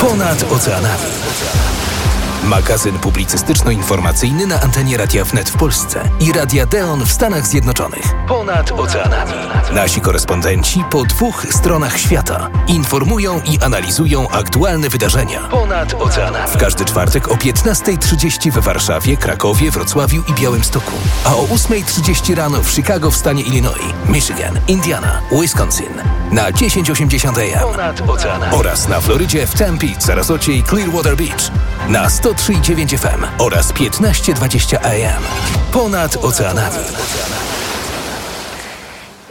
Ponad 0.00 0.52
oceanami. 0.52 1.04
Magazyn 2.44 2.98
publicystyczno-informacyjny 2.98 4.46
na 4.46 4.60
antenie 4.60 4.96
Radia 4.96 5.24
Wnet 5.24 5.50
w 5.50 5.56
Polsce 5.56 6.08
i 6.20 6.32
Radia 6.32 6.66
Deon 6.66 7.04
w 7.04 7.12
Stanach 7.12 7.46
Zjednoczonych. 7.46 8.14
Ponad 8.28 8.72
oceanami. 8.72 9.32
Nasi 9.72 10.00
korespondenci 10.00 10.84
po 10.90 11.04
dwóch 11.04 11.46
stronach 11.50 11.98
świata 11.98 12.50
informują 12.68 13.40
i 13.40 13.58
analizują 13.64 14.28
aktualne 14.28 14.88
wydarzenia. 14.88 15.40
Ponad 15.40 15.94
oceanami. 15.94 16.50
W 16.52 16.56
każdy 16.56 16.84
czwartek 16.84 17.28
o 17.28 17.34
15.30 17.34 18.50
we 18.50 18.60
Warszawie, 18.60 19.16
Krakowie, 19.16 19.70
Wrocławiu 19.70 20.22
i 20.28 20.32
Białymstoku. 20.32 20.92
A 21.24 21.34
o 21.36 21.42
8.30 21.42 22.34
rano 22.34 22.62
w 22.62 22.70
Chicago 22.70 23.10
w 23.10 23.16
stanie 23.16 23.42
Illinois, 23.42 23.94
Michigan, 24.08 24.58
Indiana, 24.68 25.20
Wisconsin. 25.40 26.17
Na 26.32 26.52
1080 26.52 27.38
AM. 27.38 27.64
Oraz 28.52 28.88
na 28.88 29.00
Florydzie 29.00 29.46
w 29.46 29.54
Tempe, 29.54 29.86
Sarasocie 29.98 30.52
i 30.52 30.62
Clearwater 30.62 31.16
Beach. 31.16 31.50
Na 31.88 32.08
103,9 32.08 32.98
FM 32.98 33.26
oraz 33.38 33.72
1520 33.72 34.80
AM. 34.80 35.22
Ponad 35.72 36.16
oceanami. 36.16 36.76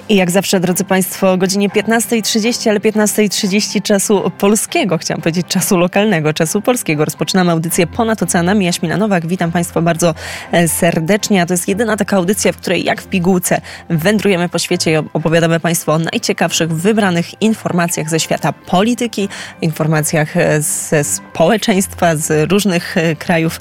I 0.10 0.16
jak 0.16 0.32
zawsze, 0.32 0.60
drodzy 0.60 0.84
Państwo, 0.84 1.32
o 1.32 1.38
godzinie 1.38 1.70
15.30, 1.70 2.70
ale 2.70 2.80
15.30 2.80 3.82
czasu 3.82 4.32
polskiego, 4.38 4.98
chciałam 4.98 5.22
powiedzieć 5.22 5.48
czasu 5.48 5.78
lokalnego, 5.78 6.34
czasu 6.34 6.62
polskiego. 6.62 7.06
Rozpoczynamy 7.06 7.52
audycję 7.52 7.88
Ponad 7.88 8.24
Oceanami. 8.24 8.66
Jaśmina 8.66 8.98
Nowak, 8.98 9.28
witam 9.28 9.52
Państwa 9.52 9.82
bardzo 9.82 10.16
e, 10.52 10.68
serdecznie. 10.68 11.42
A 11.42 11.46
to 11.46 11.54
jest 11.54 11.68
jedyna 11.68 11.98
taka 11.98 12.18
audycja, 12.18 12.52
w 12.52 12.58
której 12.58 12.84
jak 12.84 13.02
w 13.02 13.08
pigułce 13.08 13.62
wędrujemy 13.90 14.50
po 14.50 14.60
świecie 14.60 14.92
i 14.92 14.96
opowiadamy 15.14 15.60
Państwu 15.60 15.92
o 15.92 16.00
najciekawszych, 16.00 16.74
wybranych 16.74 17.42
informacjach 17.42 18.10
ze 18.10 18.20
świata 18.20 18.54
polityki, 18.54 19.30
informacjach 19.62 20.38
e, 20.38 20.62
ze 20.62 21.04
społeczeństwa, 21.04 22.16
z 22.16 22.52
różnych 22.52 22.98
e, 22.98 23.16
krajów 23.16 23.60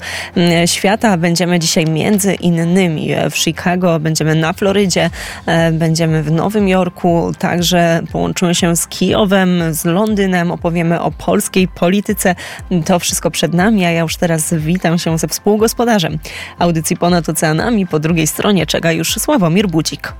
świata. 0.65 1.17
Będziemy 1.17 1.59
dzisiaj 1.59 1.85
między 1.85 2.33
innymi 2.33 3.09
w 3.31 3.37
Chicago, 3.37 3.99
będziemy 3.99 4.35
na 4.35 4.53
Florydzie, 4.53 5.09
będziemy 5.71 6.23
w 6.23 6.36
Nowym 6.37 6.67
Jorku, 6.67 7.31
także 7.39 8.01
połączymy 8.11 8.55
się 8.55 8.75
z 8.75 8.87
Kijowem, 8.87 9.73
z 9.73 9.85
Londynem, 9.85 10.51
opowiemy 10.51 11.01
o 11.01 11.11
polskiej 11.11 11.67
polityce. 11.67 12.35
To 12.85 12.99
wszystko 12.99 13.31
przed 13.31 13.53
nami, 13.53 13.85
a 13.85 13.91
ja 13.91 14.01
już 14.01 14.17
teraz 14.17 14.53
witam 14.53 14.97
się 14.97 15.17
ze 15.17 15.27
współgospodarzem 15.27 16.17
audycji 16.59 16.97
Ponad 16.97 17.29
Oceanami. 17.29 17.87
Po 17.87 17.99
drugiej 17.99 18.27
stronie 18.27 18.65
czeka 18.65 18.91
już 18.91 19.15
Sławomir 19.15 19.67
Budzik. 19.67 20.13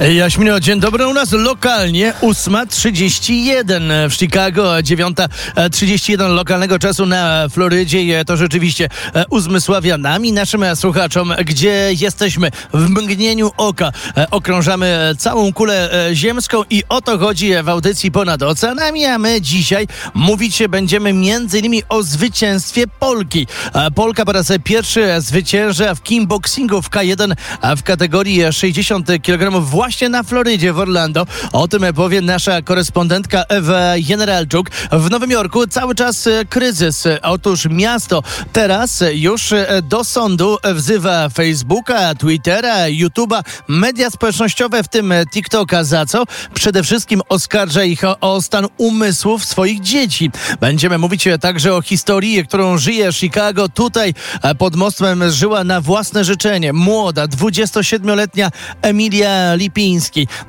Jaśmino, 0.00 0.60
dzień 0.60 0.80
dobry 0.80 1.06
u 1.06 1.14
nas 1.14 1.32
lokalnie 1.32 2.12
8.31 2.22 4.10
w 4.10 4.14
Chicago, 4.14 4.62
9.31 4.62 6.34
lokalnego 6.34 6.78
czasu 6.78 7.06
na 7.06 7.48
Florydzie. 7.48 8.24
To 8.24 8.36
rzeczywiście 8.36 8.88
e, 9.14 9.24
uzmysławia 9.30 9.98
nami, 9.98 10.32
naszym 10.32 10.64
słuchaczom, 10.74 11.32
gdzie 11.44 11.88
jesteśmy 12.00 12.50
w 12.72 12.90
mgnieniu 12.90 13.50
oka. 13.56 13.92
E, 14.16 14.30
okrążamy 14.30 15.14
całą 15.18 15.52
kulę 15.52 16.08
e, 16.08 16.14
ziemską 16.14 16.62
i 16.70 16.82
o 16.88 17.00
to 17.00 17.18
chodzi 17.18 17.50
w 17.62 17.68
audycji 17.68 18.10
ponad 18.10 18.42
oceanami, 18.42 19.04
a 19.04 19.18
my 19.18 19.40
dzisiaj 19.40 19.86
mówić 20.14 20.62
będziemy 20.68 21.10
innymi 21.10 21.82
o 21.88 22.02
zwycięstwie 22.02 22.84
Polki. 22.86 23.46
Polka 23.94 24.24
po 24.24 24.32
raz 24.32 24.52
pierwszy 24.64 25.20
zwycięża 25.20 25.94
w 25.94 26.02
kimboxingu 26.02 26.82
w 26.82 26.90
K1 26.90 27.32
w 27.76 27.82
kategorii 27.82 28.42
60 28.52 29.06
kg 29.22 29.60
właśnie 29.60 29.85
na 30.10 30.22
Florydzie 30.22 30.72
w 30.72 30.78
Orlando. 30.78 31.26
O 31.52 31.68
tym 31.68 31.82
powie 31.94 32.20
nasza 32.20 32.62
korespondentka 32.62 33.44
Ewa 33.48 33.92
Generalczuk. 34.08 34.70
W 34.92 35.10
Nowym 35.10 35.30
Jorku 35.30 35.66
cały 35.66 35.94
czas 35.94 36.26
e, 36.26 36.44
kryzys. 36.44 37.04
Otóż 37.22 37.66
miasto 37.70 38.22
teraz 38.52 39.04
już 39.12 39.52
e, 39.52 39.82
do 39.82 40.04
sądu 40.04 40.58
wzywa 40.74 41.28
Facebooka, 41.28 42.14
Twittera, 42.14 42.76
YouTube'a, 42.76 43.42
media 43.68 44.10
społecznościowe, 44.10 44.82
w 44.82 44.88
tym 44.88 45.14
TikToka. 45.30 45.84
Za 45.84 46.06
co? 46.06 46.24
Przede 46.54 46.82
wszystkim 46.82 47.22
oskarża 47.28 47.84
ich 47.84 48.02
o, 48.20 48.42
stan 48.42 48.66
umysłów 48.76 49.44
swoich 49.44 49.80
dzieci. 49.80 50.30
Będziemy 50.60 50.98
mówić 50.98 51.28
także 51.40 51.74
o 51.74 51.82
historii, 51.82 52.46
którą 52.46 52.78
żyje 52.78 53.12
Chicago. 53.12 53.68
Tutaj 53.68 54.14
e, 54.42 54.54
pod 54.54 54.76
mostem 54.76 55.30
żyła 55.30 55.64
na 55.64 55.80
własne 55.80 56.24
życzenie 56.24 56.72
młoda, 56.72 57.26
27-letnia 57.26 58.50
Emilia 58.82 59.54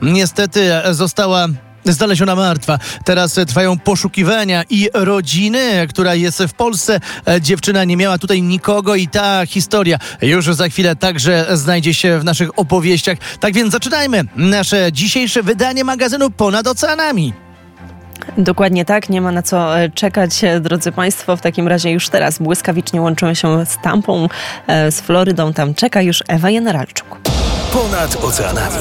Niestety 0.01 0.71
została 0.91 1.47
znaleziona 1.85 2.35
martwa. 2.35 2.79
Teraz 3.05 3.33
trwają 3.33 3.79
poszukiwania 3.79 4.63
i 4.69 4.89
rodziny, 4.93 5.87
która 5.89 6.15
jest 6.15 6.43
w 6.43 6.53
Polsce. 6.53 6.99
Dziewczyna 7.41 7.83
nie 7.83 7.97
miała 7.97 8.17
tutaj 8.17 8.41
nikogo 8.41 8.95
i 8.95 9.07
ta 9.07 9.45
historia 9.45 9.97
już 10.21 10.45
za 10.45 10.69
chwilę 10.69 10.95
także 10.95 11.45
znajdzie 11.53 11.93
się 11.93 12.19
w 12.19 12.23
naszych 12.23 12.59
opowieściach. 12.59 13.17
Tak 13.39 13.53
więc 13.53 13.71
zaczynajmy 13.71 14.23
nasze 14.35 14.91
dzisiejsze 14.91 15.43
wydanie 15.43 15.83
magazynu 15.83 16.29
Ponad 16.29 16.67
Oceanami. 16.67 17.33
Dokładnie 18.37 18.85
tak, 18.85 19.09
nie 19.09 19.21
ma 19.21 19.31
na 19.31 19.41
co 19.41 19.79
e, 19.79 19.89
czekać, 19.89 20.43
e, 20.43 20.59
drodzy 20.59 20.91
Państwo. 20.91 21.37
W 21.37 21.41
takim 21.41 21.67
razie 21.67 21.91
już 21.91 22.09
teraz 22.09 22.39
błyskawicznie 22.39 23.01
łączymy 23.01 23.35
się 23.35 23.65
z 23.65 23.77
Tampą, 23.81 24.27
e, 24.67 24.91
z 24.91 25.01
Florydą. 25.01 25.53
Tam 25.53 25.73
czeka 25.73 26.01
już 26.01 26.23
Ewa 26.27 26.51
Generalczuk. 26.51 27.26
Ponad 27.73 28.23
oceanami. 28.23 28.75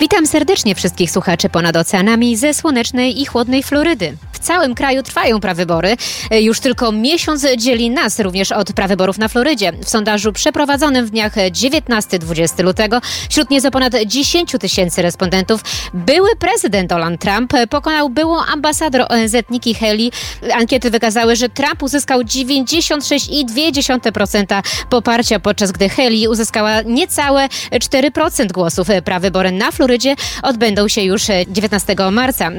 Witam 0.00 0.26
serdecznie 0.26 0.74
wszystkich 0.74 1.10
słuchaczy 1.10 1.48
ponad 1.48 1.76
oceanami 1.76 2.36
ze 2.36 2.54
słonecznej 2.54 3.20
i 3.20 3.26
chłodnej 3.26 3.62
Florydy 3.62 4.16
całym 4.42 4.74
kraju 4.74 5.02
trwają 5.02 5.40
prawybory. 5.40 5.96
E, 6.30 6.42
już 6.42 6.60
tylko 6.60 6.92
miesiąc 6.92 7.46
dzieli 7.56 7.90
nas 7.90 8.20
również 8.20 8.52
od 8.52 8.72
prawyborów 8.72 9.18
na 9.18 9.28
Florydzie. 9.28 9.72
W 9.72 9.88
sondażu 9.88 10.32
przeprowadzonym 10.32 11.06
w 11.06 11.10
dniach 11.10 11.36
19-20 11.36 12.64
lutego 12.64 13.00
wśród 13.30 13.50
nieco 13.50 13.70
ponad 13.70 13.92
10 14.06 14.52
tysięcy 14.60 15.02
respondentów 15.02 15.60
były 15.94 16.36
prezydent 16.36 16.88
Donald 16.88 17.20
Trump 17.20 17.52
pokonał 17.70 18.08
byłą 18.08 18.44
ambasador 18.44 19.06
ONZ 19.08 19.36
Nikki 19.50 19.74
Haley. 19.74 20.12
Ankiety 20.54 20.90
wykazały, 20.90 21.36
że 21.36 21.48
Trump 21.48 21.82
uzyskał 21.82 22.20
96,2% 22.20 24.62
poparcia, 24.90 25.40
podczas 25.40 25.72
gdy 25.72 25.88
Haley 25.88 26.28
uzyskała 26.28 26.82
niecałe 26.82 27.48
4% 27.72 28.52
głosów. 28.52 28.88
Prawybory 29.04 29.52
na 29.52 29.70
Florydzie 29.70 30.14
odbędą 30.42 30.88
się 30.88 31.02
już 31.02 31.22
19 31.48 31.96
marca. 32.12 32.50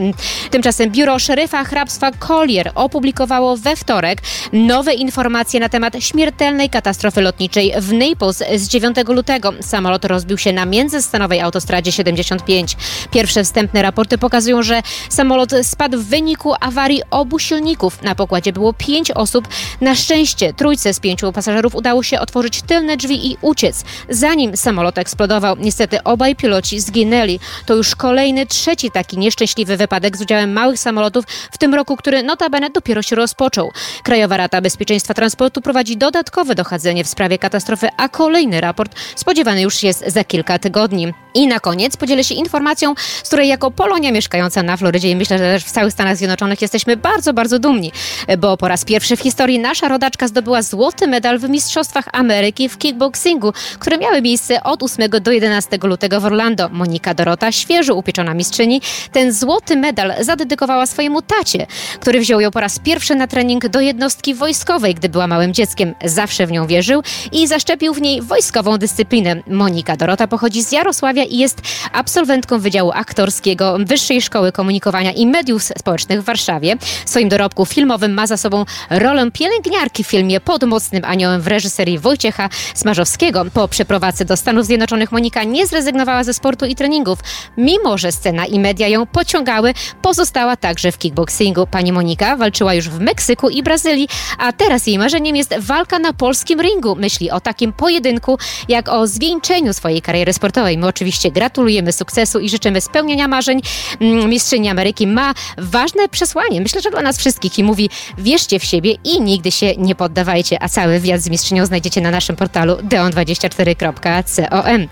Tymczasem 0.51 0.91
biuro 0.91 1.19
szeryfa 1.19 1.63
hrabstwa 1.73 2.11
Collier 2.11 2.71
opublikowało 2.75 3.57
we 3.57 3.75
wtorek 3.75 4.21
nowe 4.53 4.93
informacje 4.93 5.59
na 5.59 5.69
temat 5.69 5.93
śmiertelnej 5.99 6.69
katastrofy 6.69 7.21
lotniczej 7.21 7.73
w 7.77 7.93
Naples 7.93 8.43
z 8.55 8.67
9 8.67 8.97
lutego. 9.07 9.53
Samolot 9.61 10.05
rozbił 10.05 10.37
się 10.37 10.53
na 10.53 10.65
międzystanowej 10.65 11.41
autostradzie 11.41 11.91
75. 11.91 12.77
Pierwsze 13.11 13.43
wstępne 13.43 13.81
raporty 13.81 14.17
pokazują, 14.17 14.63
że 14.63 14.81
samolot 15.09 15.51
spadł 15.63 15.99
w 15.99 16.05
wyniku 16.05 16.53
awarii 16.59 17.01
obu 17.11 17.39
silników. 17.39 18.01
Na 18.01 18.15
pokładzie 18.15 18.53
było 18.53 18.73
pięć 18.73 19.11
osób. 19.11 19.47
Na 19.81 19.95
szczęście 19.95 20.53
trójce 20.53 20.93
z 20.93 20.99
pięciu 20.99 21.31
pasażerów 21.31 21.75
udało 21.75 22.03
się 22.03 22.19
otworzyć 22.19 22.61
tylne 22.61 22.97
drzwi 22.97 23.31
i 23.31 23.37
uciec, 23.41 23.83
zanim 24.09 24.57
samolot 24.57 24.97
eksplodował. 24.97 25.55
Niestety 25.59 26.03
obaj 26.03 26.35
piloci 26.35 26.79
zginęli. 26.79 27.39
To 27.65 27.75
już 27.75 27.95
kolejny, 27.95 28.45
trzeci 28.45 28.91
taki 28.91 29.17
nieszczęśliwy 29.17 29.77
wypadek 29.77 30.17
z 30.17 30.21
udziałem 30.21 30.53
małych 30.53 30.79
samolotów 30.79 31.25
w 31.51 31.57
tym 31.63 31.73
roku, 31.73 31.97
który 31.97 32.23
notabene 32.23 32.69
dopiero 32.69 33.01
się 33.01 33.15
rozpoczął. 33.15 33.71
Krajowa 34.03 34.37
Rada 34.37 34.61
Bezpieczeństwa 34.61 35.13
Transportu 35.13 35.61
prowadzi 35.61 35.97
dodatkowe 35.97 36.55
dochodzenie 36.55 37.03
w 37.03 37.07
sprawie 37.07 37.37
katastrofy, 37.37 37.89
a 37.97 38.09
kolejny 38.09 38.61
raport 38.61 38.95
spodziewany 39.15 39.61
już 39.61 39.83
jest 39.83 40.03
za 40.07 40.23
kilka 40.23 40.59
tygodni. 40.59 41.13
I 41.33 41.47
na 41.47 41.59
koniec 41.59 41.97
podzielę 41.97 42.23
się 42.23 42.35
informacją, 42.35 42.93
z 43.23 43.27
której 43.27 43.47
jako 43.47 43.71
Polonia 43.71 44.11
mieszkająca 44.11 44.63
na 44.63 44.77
Florydzie 44.77 45.09
i 45.09 45.15
myślę, 45.15 45.37
że 45.37 45.43
też 45.43 45.63
w 45.63 45.71
całych 45.71 45.93
Stanach 45.93 46.17
Zjednoczonych 46.17 46.61
jesteśmy 46.61 46.97
bardzo, 46.97 47.33
bardzo 47.33 47.59
dumni, 47.59 47.91
bo 48.37 48.57
po 48.57 48.67
raz 48.67 48.85
pierwszy 48.85 49.15
w 49.15 49.19
historii 49.19 49.59
nasza 49.59 49.87
rodaczka 49.87 50.27
zdobyła 50.27 50.61
złoty 50.61 51.07
medal 51.07 51.39
w 51.39 51.49
Mistrzostwach 51.49 52.05
Ameryki 52.11 52.69
w 52.69 52.77
kickboxingu, 52.77 53.53
które 53.79 53.97
miały 53.97 54.21
miejsce 54.21 54.63
od 54.63 54.83
8 54.83 55.09
do 55.21 55.31
11 55.31 55.77
lutego 55.83 56.21
w 56.21 56.25
Orlando. 56.25 56.69
Monika 56.69 57.13
Dorota, 57.13 57.51
świeżo 57.51 57.95
upieczona 57.95 58.33
mistrzyni, 58.33 58.81
ten 59.11 59.33
złoty 59.33 59.75
medal 59.75 60.13
zadedykowała 60.19 60.85
swojemu 60.85 61.21
tacie, 61.21 61.52
tacie, 61.57 61.67
który 61.99 62.19
wziął 62.19 62.41
ją 62.41 62.51
po 62.51 62.59
raz 62.59 62.79
pierwszy 62.79 63.15
na 63.15 63.27
trening 63.27 63.67
do 63.67 63.81
jednostki 63.81 64.33
wojskowej, 64.33 64.95
gdy 64.95 65.09
była 65.09 65.27
małym 65.27 65.53
dzieckiem. 65.53 65.95
Zawsze 66.05 66.47
w 66.47 66.51
nią 66.51 66.67
wierzył 66.67 67.03
i 67.31 67.47
zaszczepił 67.47 67.93
w 67.93 68.01
niej 68.01 68.21
wojskową 68.21 68.77
dyscyplinę. 68.77 69.35
Monika 69.47 69.97
Dorota 69.97 70.27
pochodzi 70.27 70.63
z 70.63 70.71
Jarosławia 70.71 71.23
i 71.23 71.37
jest 71.37 71.61
absolwentką 71.93 72.59
Wydziału 72.59 72.91
Aktorskiego 72.91 73.77
Wyższej 73.79 74.21
Szkoły 74.21 74.51
Komunikowania 74.51 75.11
i 75.11 75.27
Mediów 75.27 75.63
Społecznych 75.63 76.21
w 76.21 76.25
Warszawie. 76.25 76.77
W 77.05 77.09
swoim 77.09 77.29
dorobku 77.29 77.65
filmowym 77.65 78.13
ma 78.13 78.27
za 78.27 78.37
sobą 78.37 78.65
rolę 78.89 79.31
pielęgniarki 79.31 80.03
w 80.03 80.07
filmie 80.07 80.39
Pod 80.39 80.63
mocnym 80.63 81.05
aniołem 81.05 81.41
w 81.41 81.47
reżyserii 81.47 81.99
Wojciecha 81.99 82.49
Smarzowskiego. 82.75 83.45
Po 83.53 83.67
przeprowadzce 83.67 84.25
do 84.25 84.37
Stanów 84.37 84.65
Zjednoczonych 84.65 85.11
Monika 85.11 85.43
nie 85.43 85.67
zrezygnowała 85.67 86.23
ze 86.23 86.33
sportu 86.33 86.65
i 86.65 86.75
treningów. 86.75 87.19
Mimo, 87.57 87.97
że 87.97 88.11
scena 88.11 88.45
i 88.45 88.59
media 88.59 88.87
ją 88.87 89.05
pociągały, 89.05 89.73
pozostała 90.01 90.55
także 90.55 90.91
w 90.91 90.97
kickboxingu. 90.97 91.42
Pani 91.71 91.91
Monika 91.91 92.37
walczyła 92.37 92.73
już 92.73 92.89
w 92.89 92.99
Meksyku 92.99 93.49
i 93.49 93.63
Brazylii, 93.63 94.07
a 94.37 94.53
teraz 94.53 94.87
jej 94.87 94.99
marzeniem 94.99 95.35
jest 95.35 95.55
walka 95.59 95.99
na 95.99 96.13
polskim 96.13 96.61
ringu. 96.61 96.95
Myśli 96.95 97.31
o 97.31 97.39
takim 97.39 97.73
pojedynku, 97.73 98.37
jak 98.67 98.89
o 98.89 99.07
zwieńczeniu 99.07 99.73
swojej 99.73 100.01
kariery 100.01 100.33
sportowej. 100.33 100.77
My 100.77 100.87
oczywiście 100.87 101.31
gratulujemy 101.31 101.91
sukcesu 101.91 102.39
i 102.39 102.49
życzymy 102.49 102.81
spełnienia 102.81 103.27
marzeń. 103.27 103.61
Mm, 103.99 104.29
Mistrzyni 104.29 104.69
Ameryki 104.69 105.07
ma 105.07 105.33
ważne 105.57 106.09
przesłanie, 106.09 106.61
myślę, 106.61 106.81
że 106.81 106.91
dla 106.91 107.01
nas 107.01 107.17
wszystkich 107.17 107.59
i 107.59 107.63
mówi 107.63 107.89
wierzcie 108.17 108.59
w 108.59 108.63
siebie 108.63 108.95
i 109.03 109.21
nigdy 109.21 109.51
się 109.51 109.75
nie 109.77 109.95
poddawajcie. 109.95 110.63
A 110.63 110.69
cały 110.69 110.99
wywiad 110.99 111.21
z 111.21 111.29
mistrzynią 111.29 111.65
znajdziecie 111.65 112.01
na 112.01 112.11
naszym 112.11 112.35
portalu 112.35 112.75
deon24.com. 112.75 114.87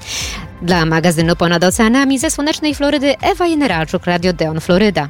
Dla 0.62 0.86
magazynu 0.86 1.36
Ponad 1.36 1.64
Oceanami 1.64 2.20
ze 2.20 2.32
słonecznej 2.32 2.76
Florydy 2.76 3.16
Ewa 3.22 3.48
Jeneralczuk, 3.48 4.06
Radio 4.06 4.34
Deon 4.34 4.62
Floryda. 4.62 5.10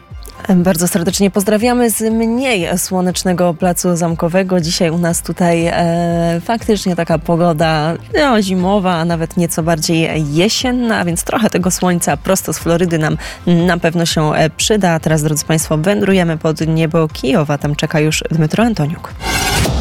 Bardzo 0.50 0.88
serdecznie 0.88 1.32
pozdrawiamy 1.32 1.90
z 1.90 2.02
mniej 2.02 2.78
słonecznego 2.78 3.54
placu 3.54 3.96
zamkowego. 3.96 4.62
Dzisiaj 4.62 4.90
u 4.90 4.98
nas 4.98 5.22
tutaj 5.22 5.66
e, 5.68 6.42
faktycznie 6.46 6.96
taka 6.96 7.20
pogoda 7.20 7.94
no, 8.18 8.42
zimowa, 8.42 8.94
a 8.94 9.06
nawet 9.06 9.38
nieco 9.38 9.64
bardziej 9.64 10.24
jesienna, 10.34 10.98
a 10.98 11.06
więc 11.06 11.24
trochę 11.24 11.50
tego 11.50 11.72
słońca 11.72 12.18
prosto 12.18 12.54
z 12.54 12.60
Florydy 12.60 12.98
nam 12.98 13.18
na 13.48 13.78
pewno 13.78 14.06
się 14.06 14.34
e, 14.34 14.50
przyda. 14.50 14.92
A 14.92 15.00
teraz, 15.00 15.24
drodzy 15.24 15.46
Państwo, 15.46 15.78
wędrujemy 15.78 16.38
pod 16.38 16.68
niebo 16.68 17.08
Kijowa. 17.08 17.58
Tam 17.58 17.76
czeka 17.76 18.00
już 18.00 18.24
Dmytro 18.32 18.64
Antoniuk. 18.64 19.14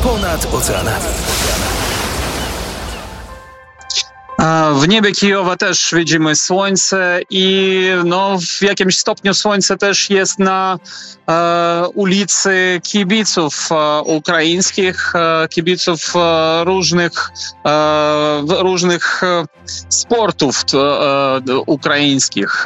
Ponad 0.03 0.55
oceanami. 0.55 1.05
W 4.75 4.89
niebie 4.89 5.13
Kijowa 5.13 5.57
też 5.57 5.91
widzimy 5.97 6.37
słońce 6.37 7.21
i 7.31 7.81
no, 8.05 8.39
w 8.59 8.63
jakimś 8.63 8.99
stopniu 8.99 9.35
słońce 9.35 9.77
też 9.77 10.11
jest 10.11 10.39
na 10.39 10.79
e, 11.31 11.89
ulicy 11.95 12.81
kibiców 12.85 13.69
e, 13.73 14.01
ukraińskich, 14.01 15.13
e, 15.15 15.49
kibiców 15.49 16.01
e, 16.17 16.65
różnych, 16.65 17.13
e, 17.67 18.43
różnych 18.49 19.25
e, 19.25 19.45
sportów 19.89 20.65
ukraińskich. 21.67 22.65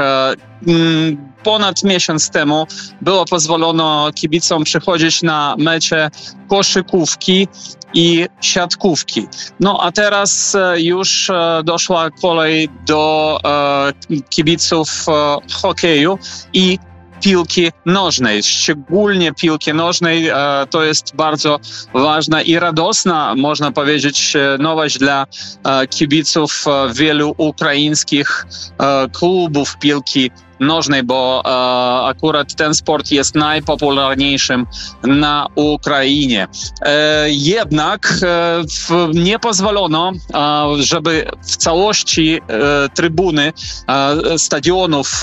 Ponad 1.42 1.84
miesiąc 1.84 2.30
temu 2.30 2.66
było 3.00 3.24
pozwolono 3.24 4.10
kibicom 4.14 4.64
przychodzić 4.64 5.22
na 5.22 5.56
mecze 5.58 6.10
koszykówki 6.48 7.48
i 7.94 8.26
siatkówki. 8.40 9.26
No 9.60 9.78
a 9.82 9.92
teraz 9.92 10.54
e, 10.54 10.80
już 10.80 11.30
e, 11.30 11.62
doszła 11.64 12.10
kolej 12.10 12.68
do 12.86 13.38
e, 13.44 14.22
kibiców 14.30 14.88
hokeju 15.52 16.18
i 16.52 16.78
piłki 17.22 17.72
nożnej, 17.86 18.42
szczególnie 18.42 19.32
piłki 19.32 19.74
nożnej. 19.74 20.30
To 20.70 20.84
jest 20.84 21.16
bardzo 21.16 21.60
ważna 21.94 22.42
i 22.42 22.58
radosna, 22.58 23.34
można 23.36 23.72
powiedzieć, 23.72 24.36
nowość 24.58 24.98
dla 24.98 25.26
kibiców 25.90 26.64
wielu 26.94 27.34
ukraińskich 27.38 28.46
klubów 29.12 29.78
piłki 29.78 30.30
nożnej, 30.60 31.02
bo 31.02 31.42
e, 31.44 31.48
akurat 32.06 32.54
ten 32.54 32.74
sport 32.74 33.10
jest 33.10 33.34
najpopularniejszym 33.34 34.66
na 35.02 35.46
Ukrainie. 35.54 36.48
E, 36.80 37.26
jednak 37.30 38.14
e, 38.22 38.64
nie 39.14 39.38
pozwolono, 39.38 40.12
żeby 40.78 41.26
w 41.42 41.56
całości 41.56 42.40
trybuny 42.94 43.52
stadionów 44.36 45.22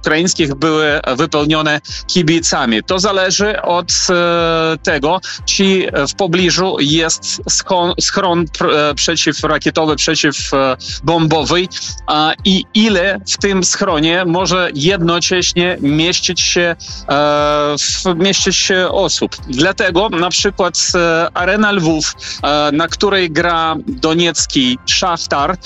ukraińskich 0.00 0.54
były 0.54 1.00
wypełnione 1.16 1.80
kibicami. 2.06 2.82
To 2.82 2.98
zależy 2.98 3.62
od 3.62 3.92
tego, 4.82 5.20
czy 5.44 5.86
w 6.08 6.14
pobliżu 6.14 6.76
jest 6.80 7.42
schron, 7.50 7.94
schron 8.00 8.44
przeciwrakietowy, 8.94 9.96
przeciwbombowy 9.96 11.60
i 12.44 12.64
ile 12.74 13.20
w 13.28 13.38
tym 13.38 13.64
schronie 13.64 14.24
może 14.24 14.69
jednocześnie 14.74 15.76
mieścić 15.80 16.40
się, 16.40 16.76
e, 17.08 18.14
mieścić 18.14 18.56
się 18.56 18.88
osób. 18.88 19.36
Dlatego 19.48 20.08
na 20.08 20.30
przykład 20.30 20.78
e, 20.94 21.28
Arena 21.34 21.72
Lwów, 21.72 22.14
e, 22.42 22.70
na 22.72 22.88
której 22.88 23.30
gra 23.30 23.76
doniecki 23.86 24.78
Szachtar, 24.86 25.56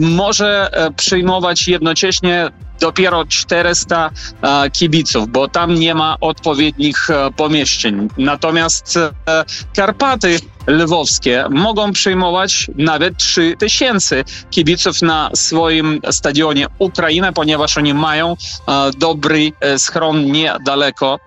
może 0.00 0.70
przyjmować 0.96 1.68
jednocześnie 1.68 2.50
dopiero 2.80 3.24
400 3.24 4.10
e, 4.42 4.70
kibiców, 4.70 5.28
bo 5.28 5.48
tam 5.48 5.74
nie 5.74 5.94
ma 5.94 6.16
odpowiednich 6.20 7.10
e, 7.10 7.30
pomieszczeń. 7.36 8.08
Natomiast 8.18 8.96
e, 8.96 9.10
Karpaty 9.76 10.40
lwowskie 10.66 11.44
mogą 11.50 11.92
przyjmować 11.92 12.66
nawet 12.76 13.16
3000 13.16 14.24
kibiców 14.50 15.02
na 15.02 15.30
swoim 15.34 16.00
stadionie 16.10 16.66
Ukraina, 16.78 17.32
ponieważ 17.32 17.78
oni 17.78 17.94
mają 17.94 18.36
dobry 18.98 19.52
schron 19.78 20.24
niedaleko 20.24 21.18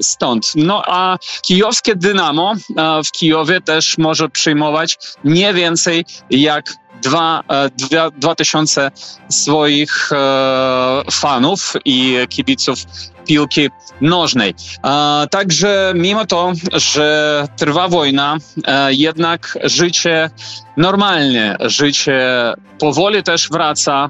stąd. 0.00 0.52
No 0.54 0.82
a 0.86 1.18
kijowskie 1.42 1.96
Dynamo 1.96 2.54
w 3.06 3.12
Kijowie 3.12 3.60
też 3.60 3.98
może 3.98 4.28
przyjmować 4.28 4.98
nie 5.24 5.54
więcej 5.54 6.04
jak 6.30 6.74
dwa, 7.02 7.42
e, 7.48 7.70
dwa, 7.70 8.10
dwa 8.10 8.34
tysiące 8.34 8.90
swoich 9.28 10.12
e, 10.12 11.02
fanów 11.10 11.72
i 11.84 12.18
kibiców 12.28 12.78
piłki 13.26 13.68
nożnej. 14.00 14.54
Także 15.30 15.92
mimo 15.96 16.26
to, 16.26 16.52
że 16.72 17.48
trwa 17.56 17.88
wojna, 17.88 18.36
e, 18.66 18.94
jednak 18.94 19.58
życie 19.64 20.30
normalnie, 20.76 21.56
życie 21.60 22.20
powoli 22.78 23.22
też 23.22 23.48
wraca 23.48 24.08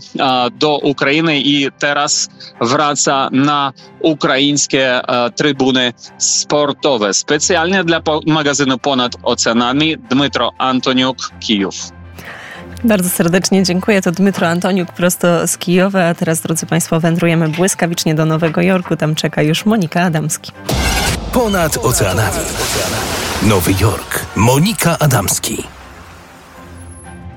do 0.52 0.78
Ukrainy 0.78 1.40
i 1.40 1.68
teraz 1.78 2.28
wraca 2.60 3.28
na 3.32 3.72
ukraińskie 4.00 5.00
trybuny 5.36 5.92
sportowe. 6.18 7.14
Specjalnie 7.14 7.84
dla 7.84 8.00
magazynu 8.26 8.78
Ponad 8.78 9.12
Oceanami 9.22 9.96
Dmytro 9.98 10.50
Antoniuk, 10.58 11.16
Kijów. 11.40 12.01
Bardzo 12.84 13.08
serdecznie 13.08 13.62
dziękuję. 13.62 14.02
To 14.02 14.12
Dmytro 14.12 14.48
Antoniuk 14.48 14.92
prosto 14.92 15.46
z 15.46 15.58
Kijowa. 15.58 16.08
A 16.08 16.14
teraz, 16.14 16.40
drodzy 16.40 16.66
Państwo, 16.66 17.00
wędrujemy 17.00 17.48
błyskawicznie 17.48 18.14
do 18.14 18.26
Nowego 18.26 18.62
Jorku. 18.62 18.96
Tam 18.96 19.14
czeka 19.14 19.42
już 19.42 19.66
Monika 19.66 20.02
Adamski. 20.02 20.52
Ponad 21.32 21.76
oceanami. 21.76 22.38
Nowy 23.42 23.74
Jork. 23.80 24.26
Monika 24.36 24.98
Adamski. 24.98 25.71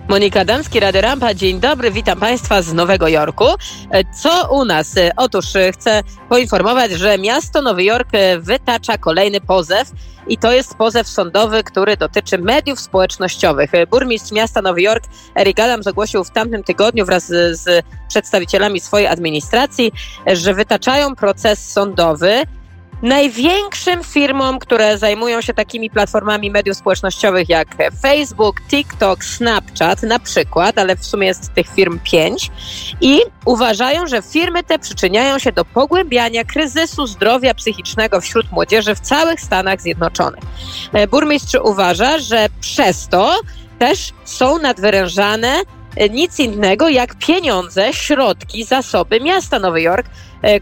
Monika 0.07 0.45
Damski, 0.45 0.79
Rady 0.79 1.01
Rampa. 1.01 1.33
Dzień 1.33 1.59
dobry, 1.59 1.91
witam 1.91 2.19
Państwa 2.19 2.61
z 2.61 2.73
Nowego 2.73 3.07
Jorku. 3.07 3.45
E, 3.91 4.03
co 4.13 4.47
u 4.51 4.65
nas? 4.65 4.97
E, 4.97 5.11
otóż 5.17 5.55
e, 5.55 5.71
chcę 5.71 6.03
poinformować, 6.29 6.91
że 6.91 7.17
miasto 7.17 7.61
Nowy 7.61 7.83
Jork 7.83 8.09
wytacza 8.39 8.97
kolejny 8.97 9.41
pozew 9.41 9.91
i 10.27 10.37
to 10.37 10.51
jest 10.51 10.75
pozew 10.75 11.07
sądowy, 11.07 11.63
który 11.63 11.97
dotyczy 11.97 12.37
mediów 12.37 12.79
społecznościowych. 12.79 13.71
Burmistrz 13.91 14.31
miasta 14.31 14.61
Nowy 14.61 14.81
Jork 14.81 15.03
Eric 15.35 15.59
Adams 15.59 15.87
ogłosił 15.87 16.23
w 16.23 16.31
tamtym 16.31 16.63
tygodniu 16.63 17.05
wraz 17.05 17.27
z 17.51 17.85
przedstawicielami 18.07 18.79
swojej 18.79 19.07
administracji, 19.07 19.91
że 20.27 20.53
wytaczają 20.53 21.15
proces 21.15 21.71
sądowy 21.71 22.43
największym 23.05 24.03
firmom, 24.03 24.59
które 24.59 24.97
zajmują 24.97 25.41
się 25.41 25.53
takimi 25.53 25.89
platformami 25.89 26.51
mediów 26.51 26.77
społecznościowych 26.77 27.49
jak 27.49 27.67
Facebook, 28.01 28.61
TikTok, 28.69 29.23
Snapchat 29.23 30.03
na 30.03 30.19
przykład, 30.19 30.77
ale 30.77 30.95
w 30.95 31.05
sumie 31.05 31.27
jest 31.27 31.53
tych 31.53 31.67
firm 31.67 31.99
pięć 32.03 32.51
i 33.01 33.19
uważają, 33.45 34.07
że 34.07 34.21
firmy 34.21 34.63
te 34.63 34.79
przyczyniają 34.79 35.39
się 35.39 35.51
do 35.51 35.65
pogłębiania 35.65 36.43
kryzysu 36.43 37.07
zdrowia 37.07 37.53
psychicznego 37.53 38.21
wśród 38.21 38.51
młodzieży 38.51 38.95
w 38.95 38.99
całych 38.99 39.41
Stanach 39.41 39.81
Zjednoczonych. 39.81 40.43
E, 40.93 41.07
burmistrz 41.07 41.57
uważa, 41.63 42.19
że 42.19 42.47
przez 42.59 43.07
to 43.07 43.39
też 43.79 44.13
są 44.25 44.59
nadwyrężane 44.59 45.61
nic 46.09 46.39
innego 46.39 46.89
jak 46.89 47.15
pieniądze, 47.15 47.93
środki, 47.93 48.63
zasoby 48.63 49.19
miasta 49.19 49.59
Nowy 49.59 49.81
Jork, 49.81 50.07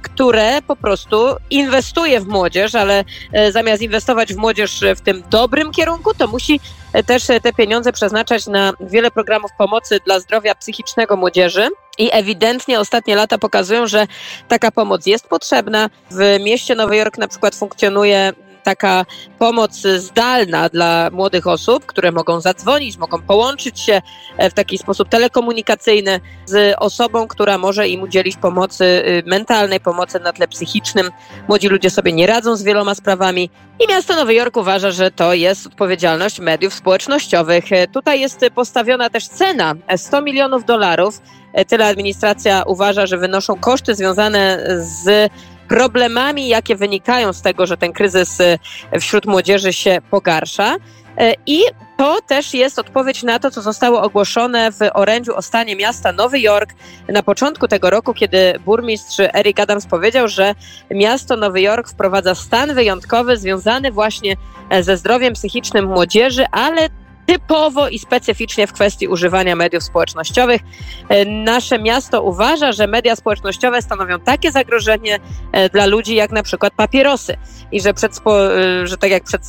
które 0.02 0.62
po 0.68 0.76
prostu 0.76 1.36
inwestuje 1.50 2.22
w 2.22 2.28
młodzież, 2.28 2.76
ale 2.76 3.04
zamiast 3.52 3.82
inwestować 3.82 4.34
w 4.34 4.38
młodzież 4.38 4.84
w 4.96 5.02
tym 5.02 5.24
dobrym 5.30 5.72
kierunku, 5.72 6.14
to 6.14 6.28
musi 6.28 6.60
też 7.06 7.28
te 7.28 7.54
pieniądze 7.58 7.92
przeznaczać 7.92 8.48
na 8.48 8.74
wiele 8.80 9.12
programów 9.12 9.52
pomocy 9.58 10.00
dla 10.06 10.20
zdrowia 10.20 10.56
psychicznego 10.56 11.18
młodzieży. 11.18 11.70
I 11.98 12.10
ewidentnie 12.12 12.80
ostatnie 12.80 13.16
lata 13.16 13.38
pokazują, 13.38 13.88
że 13.88 14.08
taka 14.48 14.72
pomoc 14.72 15.06
jest 15.06 15.28
potrzebna. 15.28 15.90
W 16.12 16.40
mieście 16.40 16.76
Nowy 16.76 16.98
Jork 16.98 17.18
na 17.18 17.28
przykład 17.28 17.56
funkcjonuje 17.56 18.34
taka 18.64 19.06
pomoc 19.40 19.84
zdalna 19.98 20.70
dla 20.70 21.10
młodych 21.12 21.48
osób, 21.48 21.86
które 21.86 22.12
mogą 22.12 22.42
zadzwonić, 22.42 22.98
mogą 22.98 23.22
połączyć 23.22 23.80
się 23.80 24.02
e, 24.38 24.50
w 24.50 24.54
taki 24.54 24.78
sposób 24.78 25.10
telekomunikacyjny 25.10 26.20
z 26.46 26.76
osobą, 26.80 27.28
która 27.28 27.58
może 27.58 27.88
im 27.88 28.02
udzielić 28.02 28.38
pomocy 28.38 28.84
y, 28.86 29.24
mentalnej, 29.26 29.80
pomocy 29.80 30.20
na 30.20 30.34
tle 30.34 30.48
psychicznym. 30.48 31.10
Młodzi 31.48 31.68
ludzie 31.68 31.90
sobie 31.90 32.14
nie 32.14 32.28
radzą 32.28 32.56
z 32.56 32.64
wieloma 32.64 32.96
sprawami 32.96 33.50
i 33.80 33.88
miasto 33.90 34.16
Nowy 34.16 34.34
Jork 34.34 34.58
uważa, 34.58 34.92
że 34.92 35.12
to 35.12 35.34
jest 35.34 35.68
odpowiedzialność 35.68 36.40
mediów 36.40 36.74
społecznościowych. 36.74 37.72
E, 37.72 37.88
tutaj 37.88 38.20
jest 38.20 38.46
postawiona 38.56 39.10
też 39.10 39.28
cena 39.28 39.76
100 39.98 40.22
milionów 40.22 40.66
dolarów. 40.66 41.22
E, 41.54 41.66
tyle 41.66 41.88
administracja 41.88 42.64
uważa, 42.68 43.06
że 43.06 43.18
wynoszą 43.18 43.60
koszty 43.60 43.96
związane 43.96 44.66
z 44.78 45.32
problemami, 45.68 46.48
jakie 46.48 46.76
wynikają 46.76 47.34
z 47.34 47.42
tego, 47.42 47.66
że 47.66 47.78
ten 47.78 47.94
kryzys 47.94 48.40
y, 48.40 48.60
wśród 49.00 49.26
młodzieży 49.26 49.74
się 49.74 50.02
pogarsza. 50.12 50.76
Y, 50.76 51.34
I 51.46 51.64
to 51.98 52.22
też 52.22 52.54
jest 52.54 52.80
odpowiedź 52.80 53.24
na 53.24 53.40
to, 53.40 53.52
co 53.52 53.62
zostało 53.62 54.02
ogłoszone 54.02 54.72
w 54.72 54.80
orędziu 54.94 55.36
o 55.36 55.42
stanie 55.42 55.76
miasta 55.76 56.12
Nowy 56.12 56.40
Jork 56.40 56.70
na 57.08 57.24
początku 57.24 57.68
tego 57.68 57.90
roku, 57.90 58.14
kiedy 58.14 58.60
burmistrz 58.66 59.20
Eric 59.20 59.60
Adams 59.60 59.86
powiedział, 59.86 60.28
że 60.28 60.56
miasto 60.92 61.38
Nowy 61.38 61.62
Jork 61.62 61.90
wprowadza 61.90 62.36
stan 62.36 62.76
wyjątkowy 62.76 63.38
związany 63.38 63.92
właśnie 63.92 64.36
e, 64.70 64.84
ze 64.84 64.98
zdrowiem 64.98 65.34
psychicznym 65.34 65.86
młodzieży, 65.86 66.46
ale 66.52 66.90
typowo 67.26 67.90
i 67.90 68.00
specyficznie 68.00 68.68
w 68.68 68.74
kwestii 68.74 69.08
używania 69.08 69.56
mediów 69.56 69.84
społecznościowych. 69.84 70.62
E, 71.10 71.26
nasze 71.26 71.80
miasto 71.80 72.22
uważa, 72.22 72.72
że 72.72 72.88
media 72.88 73.16
społecznościowe 73.16 73.82
stanowią 73.82 74.20
takie 74.20 74.52
zagrożenie 74.52 75.20
e, 75.52 75.70
dla 75.70 75.86
ludzi 75.86 76.16
jak 76.16 76.32
na 76.32 76.44
przykład 76.44 76.74
papierosy 76.74 77.38
i 77.72 77.82
że, 77.82 77.94
przed, 77.94 78.20
e, 78.28 78.88
że 78.88 78.98
tak 78.98 79.12
jak 79.12 79.24
przed, 79.24 79.42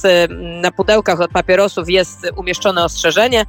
na 0.63 0.71
pudełkach 0.71 1.21
od 1.21 1.31
papierosów 1.31 1.91
jest 1.91 2.31
umieszczone 2.37 2.85
ostrzeżenie, 2.85 3.45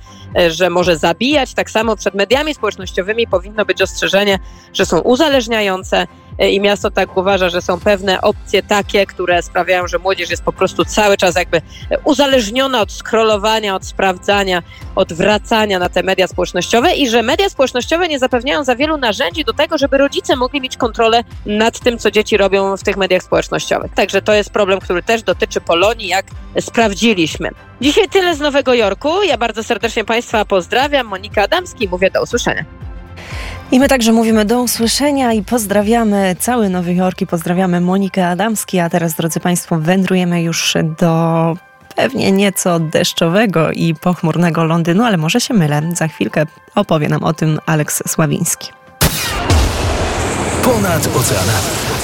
że 0.50 0.70
może 0.70 0.98
zabijać, 0.98 1.54
tak 1.54 1.70
samo 1.72 1.96
przed 1.96 2.14
mediami 2.14 2.54
społecznościowymi 2.54 3.28
powinno 3.28 3.66
być 3.66 3.82
ostrzeżenie, 3.82 4.40
że 4.74 4.86
są 4.86 5.00
uzależniające, 5.00 6.08
i 6.40 6.60
miasto 6.60 6.92
tak 6.92 7.18
uważa, 7.18 7.50
że 7.50 7.62
są 7.62 7.80
pewne 7.80 8.22
opcje 8.22 8.64
takie, 8.64 9.06
które 9.06 9.42
sprawiają, 9.42 9.88
że 9.88 10.00
młodzież 10.00 10.30
jest 10.30 10.44
po 10.44 10.54
prostu 10.54 10.86
cały 10.86 11.18
czas 11.18 11.36
jakby 11.36 11.62
uzależniona 12.04 12.82
od 12.82 12.92
scrollowania, 12.92 13.76
od 13.76 13.86
sprawdzania, 13.86 14.64
od 14.96 15.14
wracania 15.14 15.80
na 15.80 15.90
te 15.90 16.04
media 16.04 16.28
społecznościowe 16.28 16.94
i 16.94 17.10
że 17.10 17.24
media 17.24 17.50
społecznościowe 17.50 18.08
nie 18.08 18.20
zapewniają 18.20 18.64
za 18.64 18.76
wielu 18.76 18.98
narzędzi 18.98 19.46
do 19.46 19.54
tego, 19.54 19.78
żeby 19.78 19.98
rodzice 19.98 20.36
mogli 20.36 20.62
mieć 20.62 20.78
kontrolę 20.78 21.24
nad 21.46 21.80
tym, 21.80 21.98
co 21.98 22.12
dzieci 22.12 22.38
robią 22.38 22.78
w 22.78 22.84
tych 22.84 22.98
mediach 22.98 23.24
społecznościowych. 23.24 23.94
Także 23.94 24.22
to 24.22 24.34
jest 24.34 24.50
problem, 24.50 24.80
który 24.80 25.04
też 25.04 25.24
dotyczy 25.24 25.62
Polonii, 25.62 26.08
jak 26.08 26.26
sprawdziliśmy. 26.60 27.50
Dzisiaj 27.82 28.10
tyle 28.10 28.36
z 28.36 28.40
Nowego 28.40 28.74
Jorku. 28.74 29.24
Ja 29.24 29.38
bardzo 29.38 29.64
serdecznie 29.64 30.06
Państwa 30.06 30.46
pozdrawiam. 30.46 31.08
Monika 31.08 31.44
Adamski, 31.44 31.90
mówię 31.90 32.12
do 32.12 32.24
usłyszenia. 32.24 32.85
I 33.72 33.80
my 33.80 33.88
także 33.88 34.12
mówimy 34.12 34.46
do 34.46 34.62
usłyszenia 34.62 35.34
i 35.34 35.44
pozdrawiamy 35.44 36.36
cały 36.40 36.70
Nowy 36.70 36.94
Jork 36.94 37.22
i 37.22 37.28
pozdrawiamy 37.28 37.82
Monikę 37.82 38.28
Adamski, 38.28 38.80
a 38.80 38.90
teraz 38.90 39.14
drodzy 39.14 39.40
Państwo 39.40 39.80
wędrujemy 39.80 40.42
już 40.42 40.74
do 41.00 41.54
pewnie 41.96 42.32
nieco 42.32 42.80
deszczowego 42.80 43.72
i 43.72 43.96
pochmurnego 43.96 44.64
Londynu, 44.64 45.04
ale 45.04 45.18
może 45.18 45.42
się 45.42 45.54
mylę. 45.54 45.82
Za 45.94 46.08
chwilkę 46.08 46.46
opowie 46.76 47.10
nam 47.10 47.24
o 47.24 47.34
tym 47.34 47.60
Aleks 47.66 48.04
Sławiński. 48.08 48.72
Ponad 50.64 51.08
oceanami. 51.08 51.95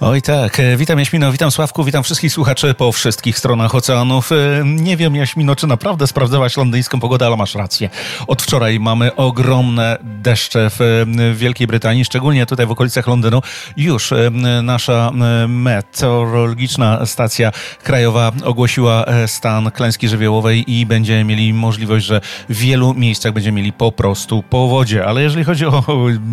Oj 0.00 0.22
tak, 0.22 0.60
e, 0.60 0.76
witam 0.76 0.98
Jaśmino, 0.98 1.32
witam 1.32 1.50
Sławku, 1.50 1.84
witam 1.84 2.02
wszystkich 2.02 2.32
słuchaczy 2.32 2.74
po 2.74 2.92
wszystkich 2.92 3.38
stronach 3.38 3.74
oceanów. 3.74 4.32
E, 4.32 4.36
nie 4.64 4.96
wiem 4.96 5.16
Jaśmino, 5.16 5.56
czy 5.56 5.66
naprawdę 5.66 6.06
sprawdzałaś 6.06 6.56
londyńską 6.56 7.00
pogodę, 7.00 7.26
ale 7.26 7.36
masz 7.36 7.54
rację. 7.54 7.90
Od 8.26 8.42
wczoraj 8.42 8.80
mamy 8.80 9.14
ogromne 9.14 9.96
deszcze 10.02 10.70
w 10.70 11.06
Wielkiej 11.34 11.66
Brytanii, 11.66 12.04
szczególnie 12.04 12.46
tutaj 12.46 12.66
w 12.66 12.70
okolicach 12.70 13.06
Londynu. 13.06 13.42
Już 13.76 14.12
e, 14.12 14.30
nasza 14.62 15.10
meteorologiczna 15.48 17.06
stacja 17.06 17.52
krajowa 17.82 18.32
ogłosiła 18.44 19.04
stan 19.26 19.70
klęski 19.70 20.08
żywiołowej 20.08 20.72
i 20.78 20.86
będziemy 20.86 21.24
mieli 21.24 21.54
możliwość, 21.54 22.06
że 22.06 22.20
w 22.48 22.58
wielu 22.58 22.94
miejscach 22.94 23.32
będziemy 23.32 23.56
mieli 23.56 23.72
po 23.72 23.92
prostu 23.92 24.42
powodzie. 24.42 25.06
Ale 25.06 25.22
jeżeli 25.22 25.44
chodzi 25.44 25.66
o 25.66 25.84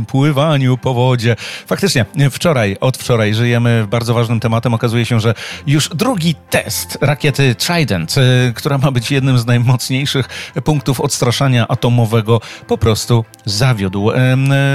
pływaniu 0.08 0.78
po 0.78 0.94
wodzie, 0.94 1.36
faktycznie 1.68 2.06
wczoraj, 2.32 2.78
od 2.82 2.98
wczoraj 2.98 3.34
żyje 3.34 3.55
żyjemy 3.56 3.88
bardzo 3.88 4.14
ważnym 4.14 4.40
tematem. 4.40 4.74
Okazuje 4.74 5.06
się, 5.06 5.20
że 5.20 5.34
już 5.68 5.90
drugi 5.90 6.36
test 6.50 6.98
rakiety 7.02 7.56
Trident, 7.56 8.16
y, 8.18 8.54
która 8.54 8.78
ma 8.78 8.92
być 8.92 9.12
jednym 9.12 9.38
z 9.40 9.46
najmocniejszych 9.46 10.52
punktów 10.64 11.02
odstraszania 11.02 11.68
atomowego, 11.68 12.42
po 12.68 12.78
prostu 12.78 13.26
zawiódł. 13.46 14.12
Y, 14.12 14.16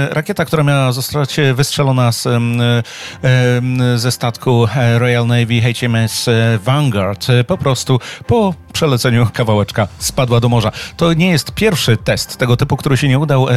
rakieta, 0.09 0.45
która 0.45 0.63
miała 0.63 0.91
zostać 0.91 1.35
wystrzelona 1.53 2.11
z, 2.11 2.27
ze 3.95 4.11
statku 4.11 4.67
Royal 4.97 5.27
Navy 5.27 5.61
HMS 5.61 6.29
Vanguard, 6.63 7.29
y, 7.29 7.43
po 7.43 7.57
prostu 7.57 7.99
po 8.27 8.53
przeleceniu 8.71 9.27
kawałeczka 9.33 9.87
spadła 9.97 10.39
do 10.39 10.49
morza. 10.49 10.71
To 10.97 11.13
nie 11.13 11.29
jest 11.29 11.51
pierwszy 11.51 11.97
test 11.97 12.37
tego 12.37 12.57
typu, 12.57 12.77
który 12.77 12.97
się 12.97 13.07
nie 13.07 13.19
udał. 13.19 13.47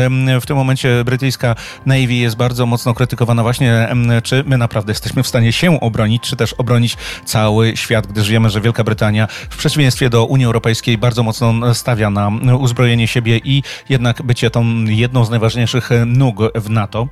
W 0.40 0.46
tym 0.46 0.56
momencie 0.56 1.04
brytyjska 1.04 1.54
Navy 1.86 2.14
jest 2.14 2.36
bardzo 2.36 2.66
mocno 2.66 2.94
krytykowana 2.94 3.42
właśnie, 3.42 3.88
czy 4.22 4.44
my 4.46 4.58
naprawdę 4.58 4.92
jesteśmy 4.92 5.22
w 5.22 5.28
stanie 5.28 5.52
się 5.52 5.80
obronić, 5.80 6.22
czy 6.22 6.36
też 6.36 6.52
obronić 6.52 6.96
cały 7.24 7.76
świat, 7.76 8.06
gdyż 8.06 8.28
wiemy, 8.28 8.50
że 8.50 8.60
Wielka 8.60 8.84
Brytania 8.84 9.28
w 9.50 9.56
przeciwieństwie 9.56 10.10
do 10.10 10.24
Unii 10.24 10.46
Europejskiej 10.46 10.98
bardzo 10.98 11.22
mocno 11.22 11.74
stawia 11.74 12.10
na 12.10 12.30
uzbrojenie 12.58 13.08
siebie 13.08 13.40
i 13.44 13.62
jednak 13.88 14.22
bycie 14.22 14.50
tą 14.50 14.84
jedną 14.84 15.24
z 15.24 15.30
najważniejszych 15.30 15.90
nóg 16.06 16.38
w 16.54 16.70
NATO. 16.70 17.08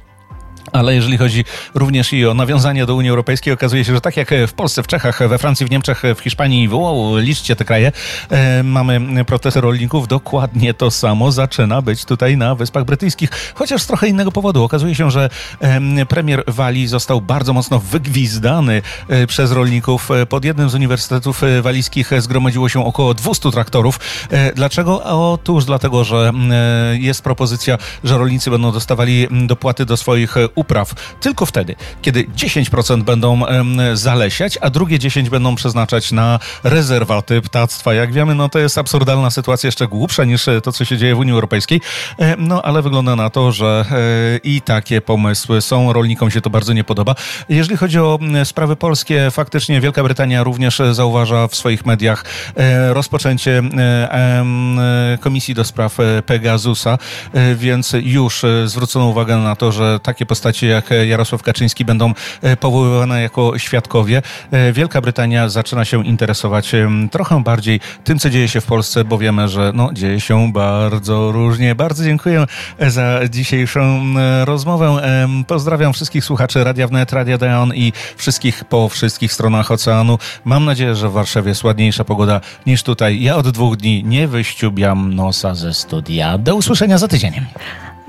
Ale 0.72 0.94
jeżeli 0.94 1.18
chodzi 1.18 1.44
również 1.74 2.12
i 2.12 2.26
o 2.26 2.34
nawiązanie 2.34 2.86
do 2.86 2.94
Unii 2.94 3.10
Europejskiej, 3.10 3.52
okazuje 3.52 3.84
się, 3.84 3.94
że 3.94 4.00
tak 4.00 4.16
jak 4.16 4.28
w 4.48 4.52
Polsce, 4.52 4.82
w 4.82 4.86
Czechach, 4.86 5.28
we 5.28 5.38
Francji, 5.38 5.66
w 5.66 5.70
Niemczech, 5.70 6.02
w 6.16 6.20
Hiszpanii, 6.20 6.68
wow, 6.68 7.16
liczcie 7.16 7.56
te 7.56 7.64
kraje, 7.64 7.92
e, 8.30 8.62
mamy 8.62 9.24
protesty 9.24 9.60
rolników, 9.60 10.08
dokładnie 10.08 10.74
to 10.74 10.90
samo 10.90 11.32
zaczyna 11.32 11.82
być 11.82 12.04
tutaj 12.04 12.36
na 12.36 12.54
Wyspach 12.54 12.84
Brytyjskich, 12.84 13.30
chociaż 13.54 13.82
z 13.82 13.86
trochę 13.86 14.08
innego 14.08 14.32
powodu. 14.32 14.64
Okazuje 14.64 14.94
się, 14.94 15.10
że 15.10 15.30
e, 15.60 16.06
premier 16.06 16.44
Walii 16.46 16.86
został 16.86 17.20
bardzo 17.20 17.52
mocno 17.52 17.78
wygwizdany 17.78 18.82
e, 19.08 19.26
przez 19.26 19.52
rolników. 19.52 20.08
Pod 20.28 20.44
jednym 20.44 20.70
z 20.70 20.74
uniwersytetów 20.74 21.42
e, 21.44 21.62
walijskich 21.62 22.10
zgromadziło 22.18 22.68
się 22.68 22.86
około 22.86 23.14
200 23.14 23.50
traktorów. 23.50 24.00
E, 24.30 24.52
dlaczego? 24.52 25.04
Otóż 25.04 25.64
dlatego, 25.64 26.04
że 26.04 26.32
e, 26.50 26.96
jest 26.98 27.22
propozycja, 27.22 27.78
że 28.04 28.18
rolnicy 28.18 28.50
będą 28.50 28.72
dostawali 28.72 29.28
dopłaty 29.46 29.86
do 29.86 29.96
swoich 29.96 30.34
upraw 30.54 30.94
tylko 31.20 31.46
wtedy, 31.46 31.74
kiedy 32.02 32.24
10% 32.24 33.02
będą 33.02 33.40
zalesiać, 33.94 34.58
a 34.60 34.70
drugie 34.70 34.98
10% 34.98 35.28
będą 35.28 35.54
przeznaczać 35.54 36.12
na 36.12 36.38
rezerwaty 36.64 37.42
ptactwa. 37.42 37.94
Jak 37.94 38.12
wiemy, 38.12 38.34
no 38.34 38.48
to 38.48 38.58
jest 38.58 38.78
absurdalna 38.78 39.30
sytuacja, 39.30 39.68
jeszcze 39.68 39.88
głupsza 39.88 40.24
niż 40.24 40.48
e, 40.48 40.60
to, 40.60 40.72
co 40.72 40.84
się 40.84 40.98
dzieje 40.98 41.14
w 41.14 41.18
Unii 41.18 41.32
Europejskiej. 41.32 41.80
E, 42.18 42.36
no 42.38 42.62
ale 42.62 42.82
wygląda 42.82 43.16
na 43.16 43.30
to, 43.30 43.52
że 43.52 43.84
e, 43.90 43.96
i 44.36 44.60
takie 44.60 45.00
pomysły 45.00 45.60
są. 45.60 45.92
Rolnikom 45.92 46.30
się 46.30 46.40
to 46.40 46.50
bardzo 46.50 46.72
nie 46.72 46.84
podoba. 46.84 47.14
Jeżeli 47.48 47.76
chodzi 47.76 47.98
o 47.98 48.18
sprawy 48.44 48.76
polskie, 48.76 49.30
faktycznie 49.30 49.80
Wielka 49.80 50.02
Brytania 50.02 50.42
również 50.44 50.82
zauważa 50.92 51.48
w 51.48 51.56
swoich 51.56 51.86
mediach 51.86 52.24
rozpoczęcie 52.90 53.62
Komisji 55.20 55.54
do 55.54 55.64
Spraw 55.64 55.98
Pegasusa, 56.26 56.98
więc 57.54 57.92
już 58.02 58.42
zwrócono 58.64 59.06
uwagę 59.06 59.36
na 59.36 59.56
to, 59.56 59.72
że 59.72 60.00
takie 60.00 60.26
postępowanie 60.26 60.41
postaci 60.42 60.66
jak 60.66 60.90
Jarosław 61.06 61.42
Kaczyński 61.42 61.84
będą 61.84 62.12
powoływane 62.60 63.22
jako 63.22 63.58
świadkowie. 63.58 64.22
Wielka 64.72 65.00
Brytania 65.00 65.48
zaczyna 65.48 65.84
się 65.84 66.06
interesować 66.06 66.72
trochę 67.10 67.42
bardziej 67.42 67.80
tym, 68.04 68.18
co 68.18 68.30
dzieje 68.30 68.48
się 68.48 68.60
w 68.60 68.64
Polsce, 68.64 69.04
bo 69.04 69.18
wiemy, 69.18 69.48
że 69.48 69.72
no, 69.74 69.92
dzieje 69.92 70.20
się 70.20 70.52
bardzo 70.52 71.32
różnie. 71.32 71.74
Bardzo 71.74 72.04
dziękuję 72.04 72.46
za 72.80 73.20
dzisiejszą 73.30 74.14
rozmowę. 74.44 75.02
Pozdrawiam 75.46 75.92
wszystkich 75.92 76.24
słuchaczy 76.24 76.64
Radia 76.64 76.88
Wnet, 76.88 77.12
Radia 77.12 77.38
Deon 77.38 77.74
i 77.74 77.92
wszystkich 78.16 78.64
po 78.64 78.88
wszystkich 78.88 79.32
stronach 79.32 79.70
oceanu. 79.70 80.18
Mam 80.44 80.64
nadzieję, 80.64 80.94
że 80.94 81.08
w 81.08 81.12
Warszawie 81.12 81.48
jest 81.48 81.64
ładniejsza 81.64 82.04
pogoda 82.04 82.40
niż 82.66 82.82
tutaj. 82.82 83.22
Ja 83.22 83.36
od 83.36 83.48
dwóch 83.48 83.76
dni 83.76 84.04
nie 84.04 84.28
wyściubiam 84.28 85.14
nosa 85.14 85.54
ze 85.54 85.74
studia. 85.74 86.38
Do 86.38 86.54
usłyszenia 86.54 86.98
za 86.98 87.08
tydzień. 87.08 87.32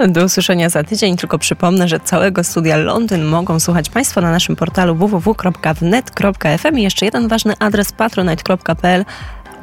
Do 0.08 0.26
usłyszenia 0.26 0.70
za 0.70 0.84
tydzień. 0.84 1.18
Tylko 1.18 1.40
przypomnę, 1.40 1.88
że 1.88 2.00
całego 2.00 2.44
studia 2.44 2.78
Londyn 2.78 3.26
mogą 3.26 3.60
słuchać 3.60 3.90
Państwo 3.90 4.22
na 4.22 4.32
naszym 4.32 4.56
portalu 4.56 4.96
www.wnet.fm 4.96 6.80
i 6.80 6.84
jeszcze 6.84 7.06
jeden 7.06 7.28
ważny 7.28 7.54
adres 7.60 7.92
patronite.pl 7.92 9.06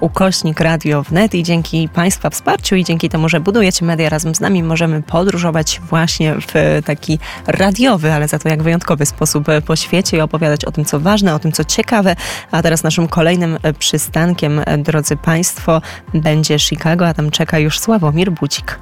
ukośnik 0.01 0.61
Radio 0.61 1.03
Wnet 1.03 1.35
i 1.35 1.43
dzięki 1.43 1.89
Państwa 1.89 2.31
wsparciu 2.31 2.77
i 2.77 2.85
dzięki 2.85 3.09
temu, 3.09 3.29
że 3.29 3.41
budujecie 3.41 3.85
media 3.85 4.09
razem 4.09 4.35
z 4.35 4.41
nami, 4.41 4.63
możemy 4.63 5.03
podróżować 5.03 5.81
właśnie 5.89 6.35
w 6.35 6.83
taki 6.85 7.19
radiowy, 7.47 8.13
ale 8.13 8.29
za 8.29 8.39
to 8.39 8.49
jak 8.49 8.63
wyjątkowy 8.63 9.07
sposób 9.07 9.47
po 9.67 9.77
świecie 9.77 10.17
i 10.17 10.21
opowiadać 10.21 10.65
o 10.65 10.73
tym, 10.73 10.85
co 10.85 11.01
ważne, 11.01 11.35
o 11.35 11.39
tym, 11.39 11.53
co 11.53 11.65
ciekawe. 11.65 12.17
A 12.51 12.63
teraz 12.63 12.83
naszym 12.83 13.09
kolejnym 13.09 13.59
przystankiem, 13.79 14.61
drodzy 14.79 15.17
Państwo, 15.17 15.83
będzie 16.15 16.59
Chicago, 16.59 17.09
a 17.09 17.15
tam 17.15 17.31
czeka 17.31 17.59
już 17.59 17.79
Sławomir 17.79 18.33
Bucik. 18.33 18.79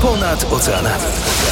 Ponad 0.00 0.46
oceanami. 0.50 1.49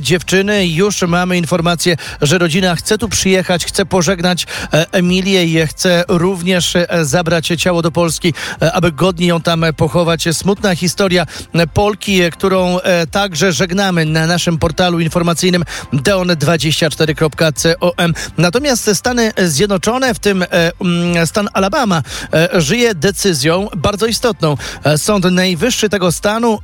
dziewczyny. 0.00 0.66
Już 0.66 1.02
mamy 1.02 1.38
informację, 1.38 1.96
że 2.22 2.38
rodzina 2.38 2.76
chce 2.76 2.98
tu 2.98 3.08
przyjechać, 3.08 3.64
chce 3.64 3.86
pożegnać 3.86 4.46
Emilię 4.92 5.44
i 5.44 5.66
chce 5.66 6.04
również 6.08 6.76
zabrać 7.02 7.52
ciało 7.58 7.82
do 7.82 7.90
Polski, 7.90 8.34
aby 8.72 8.92
godnie 8.92 9.26
ją 9.26 9.40
tam 9.40 9.64
pochować. 9.76 10.28
Smutno 10.32 10.49
smutna 10.50 10.76
historia 10.76 11.26
Polki, 11.74 12.20
którą 12.32 12.78
e, 12.78 13.06
także 13.06 13.52
żegnamy 13.52 14.06
na 14.06 14.26
naszym 14.26 14.58
portalu 14.58 15.00
informacyjnym 15.00 15.64
deon24.com. 15.92 18.14
Natomiast 18.38 18.90
Stany 18.94 19.32
Zjednoczone, 19.46 20.14
w 20.14 20.18
tym 20.18 20.42
e, 20.42 20.46
mm, 20.80 21.26
stan 21.26 21.48
Alabama, 21.52 22.02
e, 22.32 22.60
żyje 22.60 22.94
decyzją 22.94 23.68
bardzo 23.76 24.06
istotną. 24.06 24.56
Sąd 24.96 25.24
Najwyższy 25.24 25.88
tego 25.88 26.12
stanu 26.12 26.58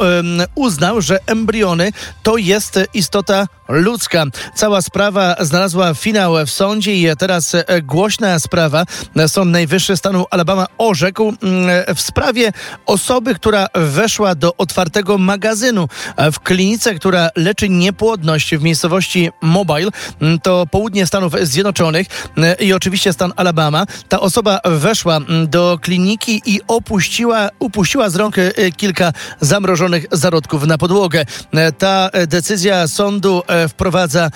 uznał, 0.55 1.01
że 1.01 1.18
embriony 1.27 1.92
to 2.22 2.37
jest 2.37 2.79
istota 2.94 3.46
ludzka. 3.68 4.25
Cała 4.55 4.83
sprawa 4.83 5.37
znalazła 5.40 5.94
finał 5.94 6.35
w 6.46 6.51
sądzie 6.51 6.94
i 6.94 7.16
teraz 7.18 7.57
głośna 7.83 8.38
sprawa. 8.38 8.85
Sąd 9.27 9.51
Najwyższy 9.51 9.96
stanu 9.96 10.27
Alabama 10.31 10.66
orzekł 10.79 11.35
mm, 11.42 11.94
w 11.94 12.01
sprawie 12.01 12.53
osoby, 12.87 13.35
która 13.35 13.68
weszła 13.76 14.34
do 14.34 14.56
otwartego 14.56 15.18
magazynu 15.18 15.88
w 16.32 16.40
klinice, 16.40 16.94
która 16.94 17.30
leczy 17.36 17.68
niepłodność 17.68 18.54
w 18.56 18.62
miejscowości 18.62 19.30
Mobile, 19.42 19.90
mm, 20.20 20.40
to 20.40 20.66
południe 20.70 21.06
Stanów 21.06 21.32
Zjednoczonych 21.42 22.06
mm, 22.36 22.56
i 22.60 22.72
oczywiście 22.72 23.12
stan 23.12 23.32
Alabama. 23.36 23.86
Ta 24.08 24.20
osoba 24.20 24.60
weszła 24.64 25.16
mm, 25.16 25.48
do 25.48 25.78
kliniki 25.82 26.42
i 26.46 26.60
opuściła, 26.68 27.48
upuściła 27.58 28.10
z 28.10 28.16
rąk 28.16 28.38
e, 28.38 28.52
kilka 28.76 29.12
zamrożonych 29.40 30.06
zarodków 30.12 30.66
na 30.66 30.78
podłogę. 30.78 31.24
E, 31.52 31.72
ta 31.72 32.10
decyzja 32.26 32.88
sądu 32.88 33.42
e, 33.46 33.68
wprowadza 33.68 34.30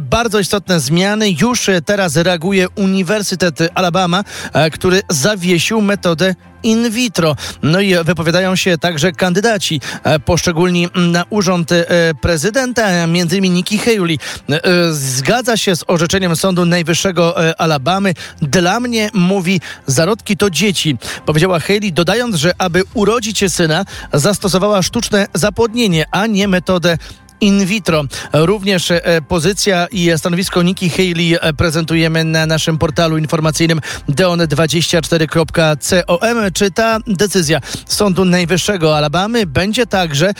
bardzo 0.00 0.40
istotne 0.40 0.80
zmiany. 0.80 1.30
Już 1.40 1.70
teraz 1.84 2.16
reaguje 2.16 2.68
Uniwersytet 2.68 3.58
Alabama, 3.74 4.24
który 4.72 5.02
zawiesił 5.08 5.80
metodę 5.80 6.34
in 6.62 6.90
vitro. 6.90 7.36
No 7.62 7.80
i 7.80 7.94
wypowiadają 8.04 8.56
się 8.56 8.78
także 8.78 9.12
kandydaci 9.12 9.80
e, 10.02 10.18
poszczególni 10.18 10.88
na 10.94 11.24
urząd 11.30 11.72
e, 11.72 11.86
prezydenta, 12.20 13.06
między 13.06 13.36
innymi 13.36 13.50
Nikki 13.50 13.78
Haley. 13.78 14.18
E, 14.50 14.60
zgadza 14.92 15.56
się 15.56 15.76
z 15.76 15.84
orzeczeniem 15.86 16.36
Sądu 16.36 16.64
Najwyższego 16.64 17.34
Alabamy. 17.60 18.14
Dla 18.42 18.80
mnie, 18.80 19.10
mówi, 19.14 19.60
zarodki 19.86 20.36
to 20.36 20.50
dzieci. 20.50 20.96
Powiedziała 21.26 21.60
Haley, 21.60 21.92
dodając, 21.92 22.36
że 22.36 22.52
aby 22.58 22.82
urodzić 22.94 23.52
syna, 23.52 23.84
zastosowała 24.12 24.82
sztuczne 24.82 25.26
zapłodnienie, 25.34 26.06
a 26.10 26.26
nie 26.26 26.48
metodę 26.48 26.98
in 27.40 27.66
vitro. 27.66 28.04
Również 28.32 28.90
e, 28.90 29.02
pozycja 29.28 29.86
i 29.90 30.10
stanowisko 30.16 30.62
Nikki 30.62 30.90
Haley 30.90 31.38
e, 31.40 31.52
prezentujemy 31.52 32.24
na 32.24 32.46
naszym 32.46 32.78
portalu 32.78 33.18
informacyjnym 33.18 33.80
deon24.com. 34.08 36.52
Czy 36.54 36.70
ta 36.70 36.98
decyzja 37.06 37.60
Sądu 37.86 38.24
Najwyższego 38.24 38.96
Alabamy 38.96 39.46
będzie 39.46 39.86
także 39.86 40.32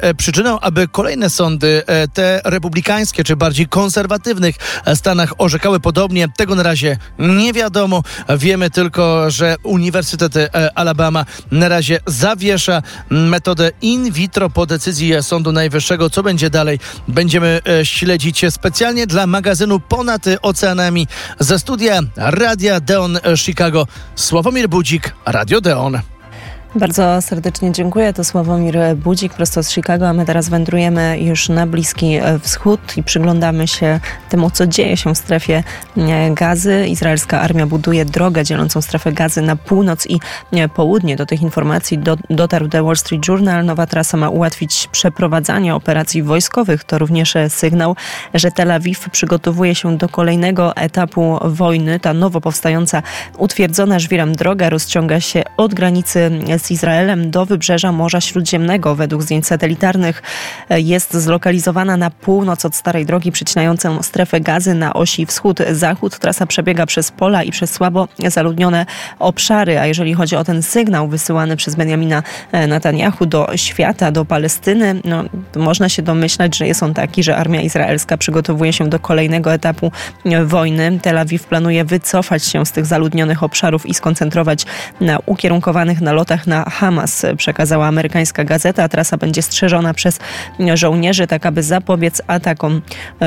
e, 0.00 0.14
przyczyną, 0.14 0.60
aby 0.60 0.88
kolejne 0.88 1.30
sądy, 1.30 1.82
te 2.12 2.40
republikańskie 2.44 3.24
czy 3.24 3.36
bardziej 3.36 3.66
konserwatywnych 3.66 4.56
stanach 4.94 5.32
orzekały 5.38 5.80
podobnie? 5.80 6.28
Tego 6.36 6.54
na 6.54 6.62
razie 6.62 6.98
nie 7.18 7.52
wiadomo. 7.52 8.02
Wiemy 8.38 8.70
tylko, 8.70 9.30
że 9.30 9.56
Uniwersytet 9.62 10.34
Alabama 10.74 11.24
na 11.50 11.68
razie 11.68 12.00
zawiesza 12.06 12.82
metodę 13.10 13.70
in 13.82 14.12
vitro 14.12 14.50
po 14.50 14.66
decyzji 14.66 15.12
Sądu 15.22 15.52
Najwyższego, 15.52 16.10
co 16.10 16.22
będzie 16.22 16.29
będzie 16.30 16.50
dalej, 16.50 16.78
będziemy 17.08 17.60
e, 17.80 17.84
śledzić 17.86 18.44
specjalnie 18.50 19.06
dla 19.06 19.26
magazynu 19.26 19.80
Ponad 19.80 20.24
Oceanami 20.42 21.06
ze 21.40 21.58
studia 21.58 22.00
Radia 22.16 22.80
Deon 22.80 23.18
Chicago. 23.36 23.86
Sławomir 24.14 24.68
Budzik, 24.68 25.14
Radio 25.26 25.60
Deon. 25.60 26.00
Bardzo 26.74 27.22
serdecznie 27.22 27.72
dziękuję. 27.72 28.12
To 28.12 28.24
Sławomir 28.24 28.78
Budzik 28.96 29.34
prosto 29.34 29.62
z 29.62 29.70
Chicago, 29.70 30.08
a 30.08 30.12
my 30.12 30.26
teraz 30.26 30.48
wędrujemy 30.48 31.18
już 31.20 31.48
na 31.48 31.66
Bliski 31.66 32.18
Wschód 32.40 32.96
i 32.96 33.02
przyglądamy 33.02 33.68
się 33.68 34.00
temu, 34.28 34.50
co 34.50 34.66
dzieje 34.66 34.96
się 34.96 35.14
w 35.14 35.18
strefie 35.18 35.62
e, 35.96 36.34
gazy. 36.34 36.86
Izraelska 36.88 37.40
armia 37.40 37.66
buduje 37.66 38.04
drogę 38.04 38.44
dzielącą 38.44 38.82
strefę 38.82 39.12
gazy 39.12 39.42
na 39.42 39.56
północ 39.56 40.06
i 40.06 40.20
e, 40.52 40.68
południe. 40.68 41.16
Do 41.16 41.26
tych 41.26 41.42
informacji 41.42 41.98
do, 41.98 42.16
dotarł 42.30 42.68
The 42.68 42.82
Wall 42.82 42.96
Street 42.96 43.28
Journal. 43.28 43.64
Nowa 43.64 43.86
trasa 43.86 44.16
ma 44.16 44.28
ułatwić 44.28 44.88
przeprowadzanie 44.92 45.74
operacji 45.74 46.22
wojskowych. 46.22 46.84
To 46.84 46.98
również 46.98 47.34
sygnał, 47.48 47.96
że 48.34 48.50
Tel 48.50 48.70
Awiw 48.70 49.10
przygotowuje 49.10 49.74
się 49.74 49.96
do 49.96 50.08
kolejnego 50.08 50.76
etapu 50.76 51.38
wojny. 51.44 52.00
Ta 52.00 52.14
nowo 52.14 52.40
powstająca 52.40 53.02
utwierdzona 53.38 53.98
żwirem 53.98 54.36
droga 54.36 54.70
rozciąga 54.70 55.20
się 55.20 55.42
od 55.56 55.74
granicy 55.74 56.30
z 56.60 56.70
Izraelem 56.70 57.30
do 57.30 57.46
wybrzeża 57.46 57.92
Morza 57.92 58.20
Śródziemnego. 58.20 58.94
Według 58.94 59.22
zdjęć 59.22 59.46
satelitarnych 59.46 60.22
e, 60.68 60.80
jest 60.80 61.14
zlokalizowana 61.14 61.96
na 61.96 62.10
północ 62.10 62.64
od 62.64 62.76
starej 62.76 63.06
drogi 63.06 63.32
przecinającą 63.32 64.02
strefę 64.02 64.40
gazy 64.40 64.74
na 64.74 64.92
osi 64.92 65.26
wschód-zachód. 65.26 66.18
Trasa 66.18 66.46
przebiega 66.46 66.86
przez 66.86 67.10
pola 67.10 67.42
i 67.42 67.50
przez 67.50 67.70
słabo 67.70 68.08
zaludnione 68.26 68.86
obszary, 69.18 69.78
a 69.78 69.86
jeżeli 69.86 70.14
chodzi 70.14 70.36
o 70.36 70.44
ten 70.44 70.62
sygnał 70.62 71.08
wysyłany 71.08 71.56
przez 71.56 71.74
Benjamina 71.74 72.22
e, 72.52 72.66
Netanyahu 72.66 73.26
do 73.26 73.48
świata, 73.56 74.10
do 74.12 74.24
Palestyny, 74.24 75.00
no, 75.04 75.24
można 75.56 75.88
się 75.88 76.02
domyślać, 76.02 76.56
że 76.56 76.66
jest 76.66 76.82
on 76.82 76.94
taki, 76.94 77.22
że 77.22 77.36
armia 77.36 77.60
izraelska 77.60 78.16
przygotowuje 78.16 78.72
się 78.72 78.88
do 78.88 78.98
kolejnego 78.98 79.52
etapu 79.52 79.92
e, 80.24 80.44
wojny. 80.44 80.98
Tel 81.02 81.18
Awiw 81.18 81.44
planuje 81.44 81.84
wycofać 81.84 82.44
się 82.44 82.66
z 82.66 82.72
tych 82.72 82.86
zaludnionych 82.86 83.42
obszarów 83.42 83.86
i 83.86 83.94
skoncentrować 83.94 84.66
na 85.00 85.18
ukierunkowanych 85.26 86.00
nalotach 86.00 86.46
na 86.50 86.64
Hamas, 86.70 87.26
przekazała 87.36 87.86
amerykańska 87.86 88.44
gazeta. 88.44 88.88
Trasa 88.88 89.16
będzie 89.16 89.42
strzeżona 89.42 89.94
przez 89.94 90.18
żołnierzy, 90.74 91.26
tak 91.26 91.46
aby 91.46 91.62
zapobiec 91.62 92.22
atakom 92.26 92.82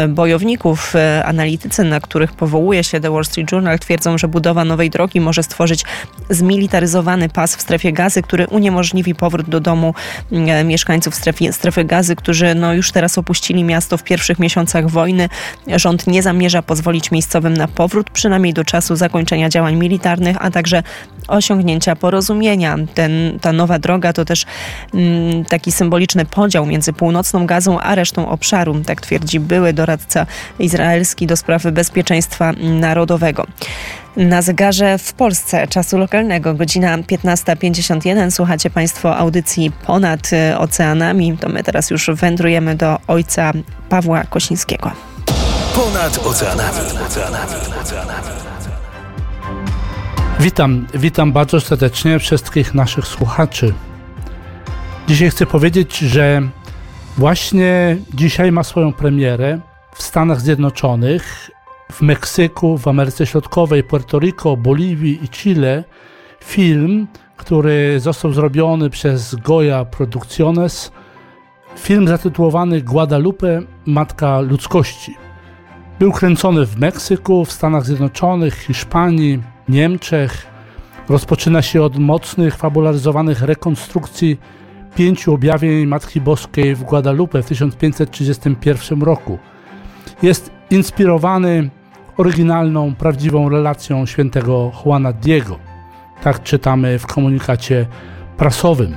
bojowników. 0.10 0.94
Analitycy, 1.26 1.84
na 1.84 2.00
których 2.00 2.32
powołuje 2.32 2.84
się 2.84 3.00
The 3.00 3.12
Wall 3.12 3.26
Street 3.26 3.52
Journal, 3.52 3.80
twierdzą, 3.80 4.18
że 4.18 4.28
budowa 4.28 4.66
nowej 4.66 4.90
drogi 4.90 5.22
może 5.22 5.44
stworzyć 5.44 5.86
zmilitaryzowany 6.30 7.30
pas 7.30 7.56
w 7.56 7.62
strefie 7.62 7.94
gazy, 7.94 8.22
który 8.22 8.48
uniemożliwi 8.48 9.16
powrót 9.16 9.50
do 9.50 9.60
domu 9.60 9.94
e, 10.32 10.64
mieszkańców 10.64 11.16
strefy, 11.16 11.54
strefy 11.54 11.86
gazy, 11.86 12.16
którzy 12.16 12.56
no, 12.56 12.74
już 12.74 12.92
teraz 12.92 13.18
opuścili 13.18 13.64
miasto 13.64 13.98
w 13.98 14.04
pierwszych 14.04 14.40
miesiącach 14.40 14.90
wojny. 14.90 15.30
Rząd 15.68 16.08
nie 16.08 16.24
zamierza 16.24 16.62
pozwolić 16.62 17.12
miejscowym 17.12 17.54
na 17.54 17.68
powrót, 17.68 18.10
przynajmniej 18.10 18.54
do 18.54 18.64
czasu 18.64 18.96
zakończenia 18.96 19.50
działań 19.50 19.76
militarnych, 19.76 20.38
a 20.40 20.52
także 20.52 20.84
osiągnięcia 21.28 21.96
porozumienia. 21.96 22.78
Ten 22.94 23.13
ta 23.42 23.52
nowa 23.52 23.80
droga 23.80 24.14
to 24.14 24.26
też 24.26 24.46
mm, 24.94 25.46
taki 25.46 25.72
symboliczny 25.72 26.26
podział 26.26 26.66
między 26.66 26.94
północną 26.94 27.46
Gazą 27.46 27.80
a 27.80 27.96
resztą 27.96 28.30
obszaru, 28.30 28.82
tak 28.86 29.02
twierdzi 29.02 29.40
były 29.40 29.74
doradca 29.74 30.26
izraelski 30.60 31.28
do 31.28 31.38
sprawy 31.38 31.72
bezpieczeństwa 31.72 32.54
narodowego. 32.60 33.48
Na 34.18 34.42
zegarze 34.42 34.98
w 34.98 35.14
Polsce 35.14 35.68
czasu 35.68 35.98
lokalnego 35.98 36.54
godzina 36.54 36.98
15.51. 36.98 38.32
Słuchacie 38.32 38.70
Państwo 38.70 39.18
audycji 39.18 39.72
ponad 39.86 40.30
oceanami. 40.58 41.38
To 41.38 41.50
my 41.50 41.64
teraz 41.64 41.90
już 41.90 42.10
wędrujemy 42.14 42.76
do 42.76 42.98
ojca 43.08 43.54
Pawła 43.90 44.24
Kosińskiego. 44.24 44.92
Ponad 45.76 46.18
oceanami. 46.18 46.80
oceanami. 47.08 47.54
oceanami. 47.82 48.33
Witam, 50.44 50.88
witam 50.94 51.32
bardzo 51.32 51.62
serdecznie 51.62 52.20
wszystkich 52.20 52.74
naszych 52.74 53.08
słuchaczy. 53.08 53.74
Dzisiaj 55.08 55.30
chcę 55.30 55.46
powiedzieć, 55.46 55.98
że 55.98 56.42
właśnie 57.18 57.98
dzisiaj 58.14 58.52
ma 58.52 58.64
swoją 58.64 58.94
premierę 58.94 59.60
w 59.96 60.04
Stanach 60.04 60.42
Zjednoczonych, 60.42 61.52
w 61.92 62.02
Meksyku, 62.02 62.78
w 62.78 62.88
Ameryce 62.88 63.26
Środkowej, 63.26 63.84
Puerto 63.84 64.20
Rico, 64.20 64.58
Boliwii 64.58 65.24
i 65.24 65.30
Chile 65.30 65.84
film, 66.44 67.08
który 67.38 68.00
został 68.00 68.34
zrobiony 68.34 68.90
przez 68.90 69.36
Goya 69.36 69.86
Producciones. 69.92 70.92
Film 71.78 72.08
zatytułowany 72.08 72.82
Guadalupe, 72.82 73.62
Matka 73.86 74.40
Ludzkości. 74.40 75.16
Był 76.00 76.12
kręcony 76.12 76.66
w 76.66 76.80
Meksyku, 76.80 77.46
w 77.46 77.52
Stanach 77.52 77.86
Zjednoczonych, 77.86 78.56
Hiszpanii, 78.56 79.53
Niemczech. 79.70 80.48
Rozpoczyna 81.10 81.62
się 81.62 81.84
od 81.84 81.98
mocnych, 81.98 82.56
fabularyzowanych 82.56 83.42
rekonstrukcji 83.42 84.40
pięciu 84.96 85.34
objawień 85.34 85.86
Matki 85.86 86.22
Boskiej 86.22 86.76
w 86.76 86.84
Guadalupe 86.84 87.44
w 87.44 87.46
1531 87.46 89.02
roku. 89.02 89.40
Jest 90.22 90.52
inspirowany 90.70 91.70
oryginalną, 92.18 92.96
prawdziwą 92.96 93.50
relacją 93.50 94.06
świętego 94.06 94.72
Juana 94.86 95.14
Diego. 95.14 95.60
Tak 96.24 96.44
czytamy 96.44 97.00
w 97.00 97.08
komunikacie 97.08 97.86
prasowym. 98.38 98.96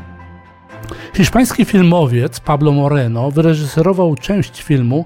Hiszpański 1.14 1.64
filmowiec 1.64 2.40
Pablo 2.40 2.72
Moreno 2.72 3.30
wyreżyserował 3.30 4.14
część 4.14 4.62
filmu 4.62 5.04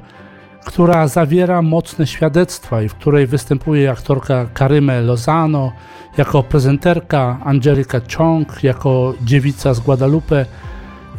która 0.64 1.09
zawiera 1.09 1.62
mocne 1.62 2.07
świadectwa 2.07 2.83
i 2.83 2.88
w 2.88 2.94
której 2.94 3.27
występuje 3.27 3.90
aktorka 3.90 4.46
Karyme 4.55 5.01
Lozano, 5.01 5.73
jako 6.18 6.42
prezenterka 6.42 7.38
Angelica 7.44 8.01
Chong, 8.16 8.64
jako 8.64 9.14
dziewica 9.23 9.75
z 9.75 9.81
Guadalupe 9.81 10.46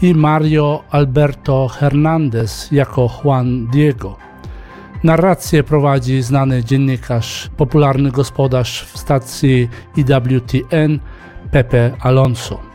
i 0.02 0.14
Mario 0.14 0.84
Alberto 0.92 1.68
Hernandez 1.68 2.72
jako 2.72 3.10
Juan 3.24 3.68
Diego. 3.68 4.16
Narrację 5.04 5.64
prowadzi 5.64 6.22
znany 6.22 6.64
dziennikarz, 6.64 7.50
popularny 7.58 8.12
gospodarz 8.12 8.84
w 8.84 8.98
stacji 8.98 9.70
IWTN 9.98 11.00
Pepe 11.52 11.92
Alonso. 12.00 12.71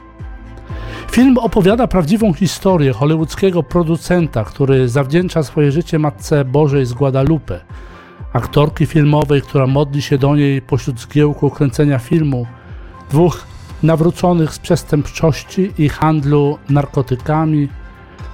Film 1.16 1.38
opowiada 1.38 1.87
prawdziwą 1.87 2.33
historię 2.33 2.92
hollywoodzkiego 2.92 3.62
producenta, 3.62 4.44
który 4.44 4.88
zawdzięcza 4.88 5.42
swoje 5.42 5.72
życie 5.72 5.98
Matce 5.98 6.44
Bożej 6.44 6.87
z 6.87 6.92
Guadalupe, 6.92 7.61
aktorki 8.33 8.87
filmowej, 8.87 9.42
która 9.42 9.66
modli 9.66 10.02
się 10.02 10.18
do 10.18 10.37
niej 10.37 10.62
pośród 10.62 11.00
zgiełku 11.00 11.50
kręcenia 11.50 11.98
filmu, 11.98 12.46
dwóch 13.11 13.46
nawróconych 13.83 14.55
z 14.55 14.59
przestępczości 14.59 15.72
i 15.79 15.88
handlu 15.88 16.59
narkotykami 16.68 17.68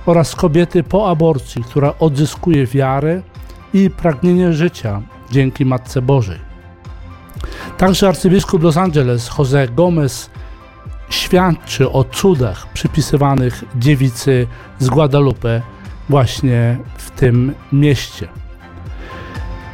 oraz 0.07 0.35
kobiety 0.35 0.83
po 0.83 1.11
aborcji, 1.11 1.65
która 1.65 1.95
odzyskuje 1.99 2.67
wiarę 2.67 3.23
i 3.75 3.91
pragnienie 3.91 4.53
życia 4.53 5.03
dzięki 5.31 5.65
Matce 5.65 6.03
Bożej. 6.03 6.39
Także 7.79 8.09
arcybiskup 8.09 8.63
Los 8.63 8.77
Angeles 8.77 9.31
Jose 9.39 9.69
Gomez 9.69 10.31
świadczy 11.13 11.91
o 11.91 12.05
cudach 12.05 12.73
przypisywanych 12.73 13.65
dziewicy 13.77 14.47
z 14.79 14.89
Guadalupe 14.89 15.63
właśnie 16.09 16.79
w 16.97 17.11
tym 17.11 17.55
mieście. 17.73 18.29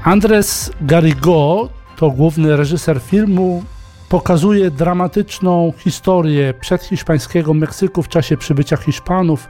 Andres 0.05 0.73
Garrigo 0.81 1.69
to 1.99 2.11
główny 2.11 2.57
reżyser 2.57 3.01
filmu, 3.01 3.63
pokazuje 4.09 4.71
dramatyczną 4.71 5.73
historię 5.79 6.55
przedhiszpańskiego 6.55 7.55
Meksyku 7.55 8.03
w 8.03 8.09
czasie 8.09 8.37
przybycia 8.37 8.77
Hiszpanów 8.77 9.49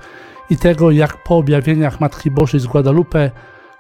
i 0.51 0.57
tego, 0.57 0.91
jak 0.91 1.23
po 1.25 1.37
objawieniach 1.37 2.01
Matki 2.01 2.31
Bożej 2.31 2.61
z 2.61 2.67
Guadalupe 2.67 3.31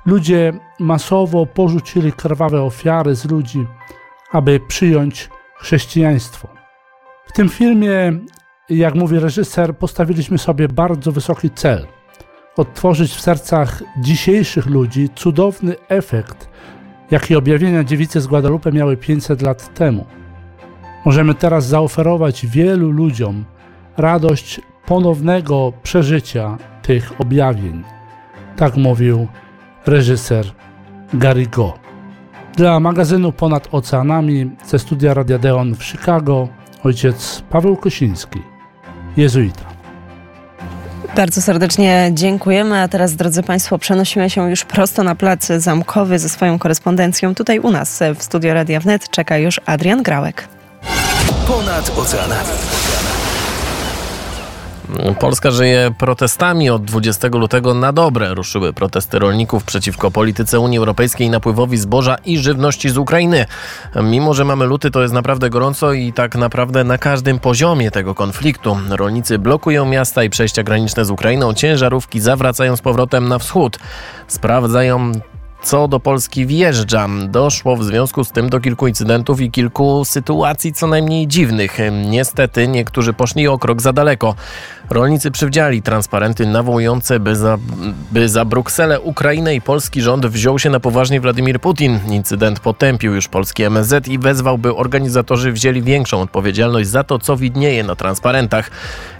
ludzie 0.06 0.52
masowo 0.78 1.46
porzucili 1.46 2.12
krwawe 2.12 2.62
ofiary 2.62 3.14
z 3.14 3.24
ludzi, 3.30 3.66
aby 4.32 4.60
przyjąć 4.60 5.30
chrześcijaństwo. 5.58 6.57
W 7.28 7.32
tym 7.32 7.48
filmie, 7.48 8.12
jak 8.68 8.94
mówi 8.94 9.18
reżyser, 9.18 9.76
postawiliśmy 9.76 10.38
sobie 10.38 10.68
bardzo 10.68 11.12
wysoki 11.12 11.50
cel. 11.50 11.86
Odtworzyć 12.56 13.12
w 13.12 13.20
sercach 13.20 13.82
dzisiejszych 14.00 14.66
ludzi 14.66 15.08
cudowny 15.14 15.76
efekt, 15.88 16.48
jaki 17.10 17.36
objawienia 17.36 17.84
dziewicy 17.84 18.20
z 18.20 18.26
Guadalupe 18.26 18.72
miały 18.72 18.96
500 18.96 19.42
lat 19.42 19.74
temu. 19.74 20.06
Możemy 21.04 21.34
teraz 21.34 21.66
zaoferować 21.66 22.46
wielu 22.46 22.90
ludziom 22.90 23.44
radość 23.96 24.60
ponownego 24.86 25.72
przeżycia 25.82 26.58
tych 26.82 27.20
objawień. 27.20 27.84
Tak 28.56 28.76
mówił 28.76 29.26
reżyser 29.86 30.46
Garigo. 31.14 31.78
Dla 32.56 32.80
magazynu 32.80 33.32
Ponad 33.32 33.68
Oceanami 33.72 34.50
ze 34.66 34.78
studia 34.78 35.14
Radia 35.14 35.38
Deon 35.38 35.74
w 35.74 35.84
Chicago 35.84 36.48
ojciec 36.84 37.42
Paweł 37.50 37.76
Kosiński, 37.76 38.42
jezuita. 39.16 39.64
Bardzo 41.16 41.42
serdecznie 41.42 42.10
dziękujemy, 42.14 42.82
a 42.82 42.88
teraz 42.88 43.16
drodzy 43.16 43.42
Państwo 43.42 43.78
przenosimy 43.78 44.30
się 44.30 44.50
już 44.50 44.64
prosto 44.64 45.02
na 45.02 45.14
plac 45.14 45.46
zamkowy 45.46 46.18
ze 46.18 46.28
swoją 46.28 46.58
korespondencją. 46.58 47.34
Tutaj 47.34 47.58
u 47.58 47.70
nas 47.70 48.00
w 48.18 48.22
studio 48.22 48.54
Radia 48.54 48.80
Wnet 48.80 49.10
czeka 49.10 49.38
już 49.38 49.60
Adrian 49.66 50.02
Grałek. 50.02 50.48
Ponad 51.46 51.98
oceanami. 51.98 52.48
Polska 55.20 55.50
żyje 55.50 55.94
protestami. 55.98 56.70
Od 56.70 56.84
20 56.84 57.28
lutego 57.28 57.74
na 57.74 57.92
dobre 57.92 58.34
ruszyły 58.34 58.72
protesty 58.72 59.18
rolników 59.18 59.64
przeciwko 59.64 60.10
polityce 60.10 60.60
Unii 60.60 60.78
Europejskiej 60.78 61.30
napływowi 61.30 61.76
zboża 61.76 62.16
i 62.24 62.38
żywności 62.38 62.88
z 62.90 62.98
Ukrainy. 62.98 63.46
Mimo, 64.02 64.34
że 64.34 64.44
mamy 64.44 64.66
luty, 64.66 64.90
to 64.90 65.02
jest 65.02 65.14
naprawdę 65.14 65.50
gorąco 65.50 65.92
i 65.92 66.12
tak 66.12 66.36
naprawdę 66.36 66.84
na 66.84 66.98
każdym 66.98 67.38
poziomie 67.38 67.90
tego 67.90 68.14
konfliktu. 68.14 68.78
Rolnicy 68.88 69.38
blokują 69.38 69.86
miasta 69.86 70.24
i 70.24 70.30
przejścia 70.30 70.62
graniczne 70.62 71.04
z 71.04 71.10
Ukrainą, 71.10 71.54
ciężarówki 71.54 72.20
zawracają 72.20 72.76
z 72.76 72.80
powrotem 72.80 73.28
na 73.28 73.38
wschód. 73.38 73.78
Sprawdzają 74.28 75.12
co 75.62 75.88
do 75.88 76.00
Polski 76.00 76.46
wjeżdża. 76.46 77.08
Doszło 77.28 77.76
w 77.76 77.84
związku 77.84 78.24
z 78.24 78.30
tym 78.30 78.50
do 78.50 78.60
kilku 78.60 78.86
incydentów 78.86 79.40
i 79.40 79.50
kilku 79.50 80.04
sytuacji 80.04 80.72
co 80.72 80.86
najmniej 80.86 81.26
dziwnych. 81.26 81.78
Niestety 82.06 82.68
niektórzy 82.68 83.12
poszli 83.12 83.48
o 83.48 83.58
krok 83.58 83.82
za 83.82 83.92
daleko. 83.92 84.34
Rolnicy 84.90 85.30
przywdziali 85.30 85.82
transparenty 85.82 86.46
nawołujące, 86.46 87.20
by 87.20 87.36
za, 87.36 87.58
by 88.12 88.28
za 88.28 88.44
Brukselę, 88.44 89.00
Ukrainę 89.00 89.54
i 89.54 89.60
polski 89.60 90.02
rząd 90.02 90.26
wziął 90.26 90.58
się 90.58 90.70
na 90.70 90.80
poważnie 90.80 91.20
Władimir 91.20 91.60
Putin. 91.60 92.00
Incydent 92.10 92.60
potępił 92.60 93.14
już 93.14 93.28
polski 93.28 93.62
MSZ 93.62 94.08
i 94.08 94.18
wezwał, 94.18 94.58
by 94.58 94.74
organizatorzy 94.74 95.52
wzięli 95.52 95.82
większą 95.82 96.20
odpowiedzialność 96.20 96.88
za 96.88 97.04
to, 97.04 97.18
co 97.18 97.36
widnieje 97.36 97.84
na 97.84 97.96
transparentach. 97.96 98.70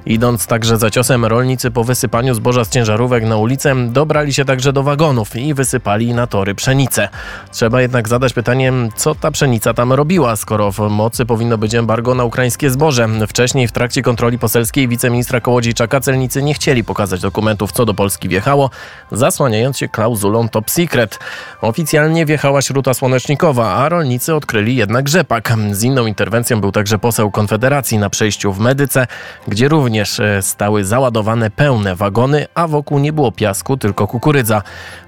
Idąc 0.07 0.47
także 0.47 0.77
za 0.77 0.91
ciosem, 0.91 1.25
rolnicy 1.25 1.71
po 1.71 1.85
wysypaniu 1.85 2.35
zboża 2.35 2.65
z 2.65 2.69
ciężarówek 2.69 3.25
na 3.25 3.37
ulicę 3.37 3.75
dobrali 3.89 4.33
się 4.33 4.45
także 4.45 4.73
do 4.73 4.83
wagonów 4.83 5.37
i 5.37 5.55
wysypali 5.55 6.15
na 6.15 6.27
tory 6.29 6.55
pszenicę. 6.55 7.09
Trzeba 7.53 7.83
jednak 7.83 8.09
zadać 8.09 8.33
pytanie, 8.33 8.73
co 8.97 9.15
ta 9.15 9.31
pszenica 9.31 9.75
tam 9.75 9.93
robiła, 9.93 10.37
skoro 10.37 10.73
w 10.73 10.79
mocy 10.79 11.27
powinno 11.27 11.59
być 11.59 11.75
embargo 11.75 12.15
na 12.15 12.25
ukraińskie 12.25 12.71
zboże. 12.71 13.09
Wcześniej 13.29 13.69
w 13.69 13.73
trakcie 13.73 14.03
kontroli 14.03 14.39
poselskiej 14.39 14.89
wiceministra 14.89 15.41
Kołodziejczaka 15.41 16.01
celnicy 16.01 16.43
nie 16.43 16.55
chcieli 16.55 16.85
pokazać 16.85 17.21
dokumentów, 17.21 17.73
co 17.73 17.85
do 17.85 17.95
Polski 17.95 18.29
wjechało, 18.29 18.71
zasłaniając 19.13 19.79
się 19.79 19.89
klauzulą 19.89 20.49
top 20.49 20.71
secret. 20.71 21.19
Oficjalnie 21.61 22.27
wjechała 22.27 22.63
śruta 22.63 22.95
słonecznikowa, 22.95 23.75
a 23.75 23.89
rolnicy 23.89 24.35
odkryli 24.35 24.77
jednak 24.77 25.09
rzepak. 25.09 25.53
Z 25.73 25.83
inną 25.83 26.07
interwencją 26.07 26.61
był 26.61 26.73
także 26.73 26.99
poseł 26.99 27.31
Konfederacji 27.31 27.99
na 27.99 28.11
przejściu 28.11 28.53
w 28.53 28.59
Medyce, 28.59 29.07
gdzie 29.49 29.69
również 29.69 30.21
e, 30.21 30.43
stały 30.43 30.85
załadowane 30.85 31.51
pełne 31.51 31.97
wagony, 31.97 32.47
a 32.55 32.69
wokół 32.69 32.99
nie 32.99 33.13
było 33.13 33.33
piasku, 33.33 33.77
tylko 33.77 34.07
kukurydza. 34.07 34.63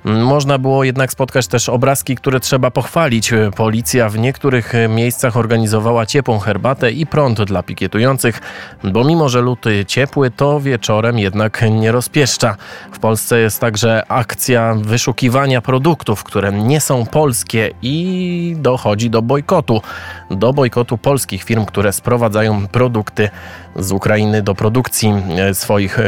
Można 0.04 0.58
było 0.58 0.84
jednak 0.84 1.09
spotkać 1.10 1.46
też 1.46 1.68
obrazki, 1.68 2.16
które 2.16 2.40
trzeba 2.40 2.70
pochwalić. 2.70 3.32
Policja 3.56 4.08
w 4.08 4.18
niektórych 4.18 4.72
miejscach 4.88 5.36
organizowała 5.36 6.06
ciepłą 6.06 6.38
herbatę 6.38 6.90
i 6.92 7.06
prąd 7.06 7.42
dla 7.42 7.62
pikietujących, 7.62 8.40
bo 8.84 9.04
mimo, 9.04 9.28
że 9.28 9.40
luty 9.40 9.84
ciepły, 9.84 10.30
to 10.30 10.60
wieczorem 10.60 11.18
jednak 11.18 11.64
nie 11.70 11.92
rozpieszcza. 11.92 12.56
W 12.92 12.98
Polsce 12.98 13.40
jest 13.40 13.60
także 13.60 14.02
akcja 14.08 14.74
wyszukiwania 14.82 15.60
produktów, 15.60 16.24
które 16.24 16.52
nie 16.52 16.80
są 16.80 17.06
polskie 17.06 17.70
i 17.82 18.56
dochodzi 18.58 19.10
do 19.10 19.22
bojkotu. 19.22 19.82
Do 20.30 20.52
bojkotu 20.52 20.98
polskich 20.98 21.44
firm, 21.44 21.64
które 21.64 21.92
sprowadzają 21.92 22.66
produkty 22.68 23.30
z 23.76 23.92
Ukrainy 23.92 24.42
do 24.42 24.54
produkcji 24.54 25.12
e, 25.38 25.54
swoich, 25.54 25.98
e, 25.98 26.04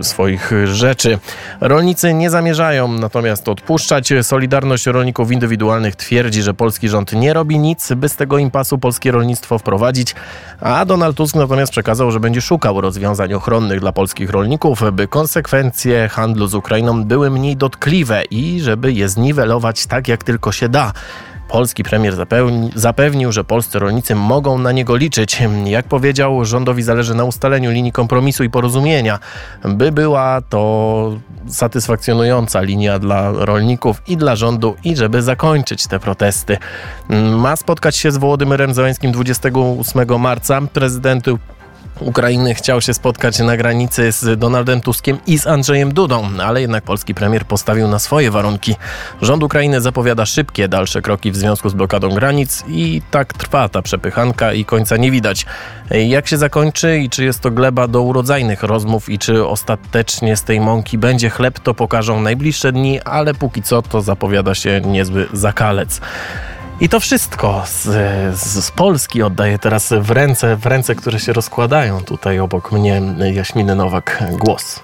swoich 0.00 0.50
rzeczy. 0.64 1.18
Rolnicy 1.60 2.14
nie 2.14 2.30
zamierzają 2.30 2.88
natomiast 2.88 3.48
odpuszczać. 3.48 4.12
Solidarność 4.22 4.86
Rolników 4.86 5.32
Indywidualnych 5.32 5.96
twierdzi, 5.96 6.42
że 6.42 6.54
polski 6.54 6.88
rząd 6.88 7.12
nie 7.12 7.32
robi 7.32 7.58
nic, 7.58 7.92
by 7.92 8.08
z 8.08 8.16
tego 8.16 8.38
impasu 8.38 8.78
polskie 8.78 9.10
rolnictwo 9.10 9.58
wprowadzić, 9.58 10.14
a 10.60 10.84
Donald 10.84 11.16
Tusk 11.16 11.36
natomiast 11.36 11.72
przekazał, 11.72 12.10
że 12.10 12.20
będzie 12.20 12.40
szukał 12.40 12.80
rozwiązań 12.80 13.32
ochronnych 13.32 13.80
dla 13.80 13.92
polskich 13.92 14.30
rolników, 14.30 14.82
by 14.92 15.08
konsekwencje 15.08 16.08
handlu 16.08 16.46
z 16.46 16.54
Ukrainą 16.54 17.04
były 17.04 17.30
mniej 17.30 17.56
dotkliwe 17.56 18.22
i 18.30 18.60
żeby 18.60 18.92
je 18.92 19.08
zniwelować 19.08 19.86
tak, 19.86 20.08
jak 20.08 20.24
tylko 20.24 20.52
się 20.52 20.68
da. 20.68 20.92
Polski 21.50 21.82
premier 21.82 22.16
zapewni, 22.16 22.70
zapewnił, 22.74 23.32
że 23.32 23.44
polscy 23.44 23.78
rolnicy 23.78 24.14
mogą 24.14 24.58
na 24.58 24.72
niego 24.72 24.96
liczyć. 24.96 25.42
Jak 25.64 25.86
powiedział, 25.86 26.44
rządowi 26.44 26.82
zależy 26.82 27.14
na 27.14 27.24
ustaleniu 27.24 27.70
linii 27.70 27.92
kompromisu 27.92 28.44
i 28.44 28.50
porozumienia, 28.50 29.18
by 29.64 29.92
była 29.92 30.40
to 30.48 31.18
satysfakcjonująca 31.48 32.60
linia 32.60 32.98
dla 32.98 33.32
rolników 33.32 34.02
i 34.06 34.16
dla 34.16 34.36
rządu 34.36 34.76
i 34.84 34.96
żeby 34.96 35.22
zakończyć 35.22 35.86
te 35.86 36.00
protesty. 36.00 36.56
Ma 37.36 37.56
spotkać 37.56 37.96
się 37.96 38.12
z 38.12 38.16
Wołodymyrem 38.16 38.74
Załęskim 38.74 39.12
28 39.12 40.20
marca. 40.20 40.60
Prezydent 40.72 41.26
Ukrainy 42.00 42.54
chciał 42.54 42.80
się 42.80 42.94
spotkać 42.94 43.38
na 43.38 43.56
granicy 43.56 44.12
z 44.12 44.38
Donaldem 44.38 44.80
Tuskiem 44.80 45.18
i 45.26 45.38
z 45.38 45.46
Andrzejem 45.46 45.94
Dudą, 45.94 46.28
ale 46.42 46.60
jednak 46.60 46.84
polski 46.84 47.14
premier 47.14 47.44
postawił 47.44 47.88
na 47.88 47.98
swoje 47.98 48.30
warunki. 48.30 48.76
Rząd 49.22 49.42
Ukrainy 49.42 49.80
zapowiada 49.80 50.26
szybkie 50.26 50.68
dalsze 50.68 51.02
kroki 51.02 51.30
w 51.30 51.36
związku 51.36 51.68
z 51.68 51.74
blokadą 51.74 52.08
granic 52.08 52.64
i 52.68 53.02
tak 53.10 53.32
trwa 53.32 53.68
ta 53.68 53.82
przepychanka 53.82 54.52
i 54.52 54.64
końca 54.64 54.96
nie 54.96 55.10
widać. 55.10 55.46
Jak 55.90 56.26
się 56.26 56.36
zakończy 56.36 56.98
i 56.98 57.10
czy 57.10 57.24
jest 57.24 57.40
to 57.40 57.50
gleba 57.50 57.88
do 57.88 58.02
urodzajnych 58.02 58.62
rozmów 58.62 59.08
i 59.08 59.18
czy 59.18 59.46
ostatecznie 59.46 60.36
z 60.36 60.42
tej 60.42 60.60
mąki 60.60 60.98
będzie 60.98 61.30
chleb, 61.30 61.58
to 61.58 61.74
pokażą 61.74 62.20
najbliższe 62.20 62.72
dni, 62.72 63.00
ale 63.00 63.34
póki 63.34 63.62
co 63.62 63.82
to 63.82 64.02
zapowiada 64.02 64.54
się 64.54 64.80
niezły 64.80 65.26
zakalec. 65.32 66.00
I 66.80 66.88
to 66.88 67.00
wszystko 67.00 67.62
z, 67.66 67.82
z, 68.38 68.64
z, 68.64 68.70
Polski 68.70 69.22
oddaję 69.22 69.58
teraz 69.58 69.92
w 70.00 70.10
ręce, 70.10 70.56
w 70.56 70.66
ręce, 70.66 70.94
które 70.94 71.20
się 71.20 71.32
rozkładają 71.32 72.00
tutaj 72.00 72.38
obok 72.38 72.72
mnie 72.72 73.02
Jaśminy 73.32 73.74
Nowak 73.74 74.24
głos. 74.38 74.80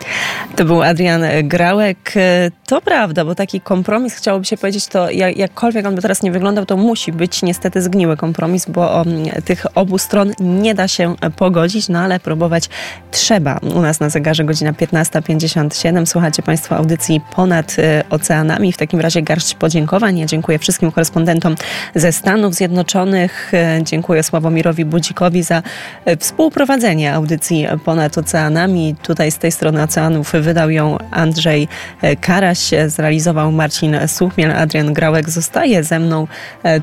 To 0.56 0.64
był 0.64 0.82
Adrian 0.82 1.22
Grałek. 1.42 2.14
To 2.66 2.80
prawda, 2.80 3.24
bo 3.24 3.34
taki 3.34 3.60
kompromis, 3.60 4.14
chciałoby 4.14 4.44
się 4.44 4.56
powiedzieć, 4.56 4.86
to 4.86 5.10
jakkolwiek 5.10 5.86
on 5.86 5.94
by 5.94 6.02
teraz 6.02 6.22
nie 6.22 6.32
wyglądał, 6.32 6.66
to 6.66 6.76
musi 6.76 7.12
być 7.12 7.42
niestety 7.42 7.82
zgniły 7.82 8.16
kompromis, 8.16 8.66
bo 8.68 9.04
tych 9.44 9.66
obu 9.74 9.98
stron 9.98 10.32
nie 10.40 10.74
da 10.74 10.88
się 10.88 11.14
pogodzić, 11.36 11.88
no 11.88 11.98
ale 11.98 12.20
próbować 12.20 12.68
trzeba. 13.10 13.58
U 13.74 13.82
nas 13.82 14.00
na 14.00 14.10
zegarze 14.10 14.44
godzina 14.44 14.72
15.57. 14.72 16.06
Słuchacie 16.06 16.42
Państwo 16.42 16.76
audycji 16.76 17.20
ponad 17.34 17.76
e, 17.78 18.04
oceanami. 18.10 18.72
W 18.72 18.76
takim 18.76 19.00
razie 19.00 19.22
garść 19.22 19.54
podziękowań. 19.54 20.18
Ja 20.18 20.26
dziękuję 20.26 20.58
wszystkim 20.58 20.92
korespondentom 20.92 21.56
ze 21.94 22.12
Stanów 22.12 22.54
Zjednoczonych. 22.54 23.54
E, 23.54 23.80
dziękuję 23.82 24.22
Sławomirowi 24.22 24.84
Budzikowi 24.84 25.42
za 25.42 25.62
e, 26.04 26.16
współprowadzenie 26.16 27.14
audycji 27.14 27.66
ponad 27.84 28.18
oceanami. 28.18 28.94
Tutaj 29.02 29.30
z 29.30 29.38
tej 29.38 29.52
strony 29.52 29.82
oceanów 29.82 30.32
wydał 30.32 30.70
ją 30.70 30.98
Andrzej 31.10 31.68
e, 32.02 32.16
Karaś, 32.16 32.70
zrealizował 32.86 33.52
Marcin 33.52 33.96
Suchmiel, 34.06 34.52
Adrian 34.52 34.92
Grałek 34.92 35.30
zostaje 35.30 35.84
ze 35.84 35.98
mną 35.98 36.26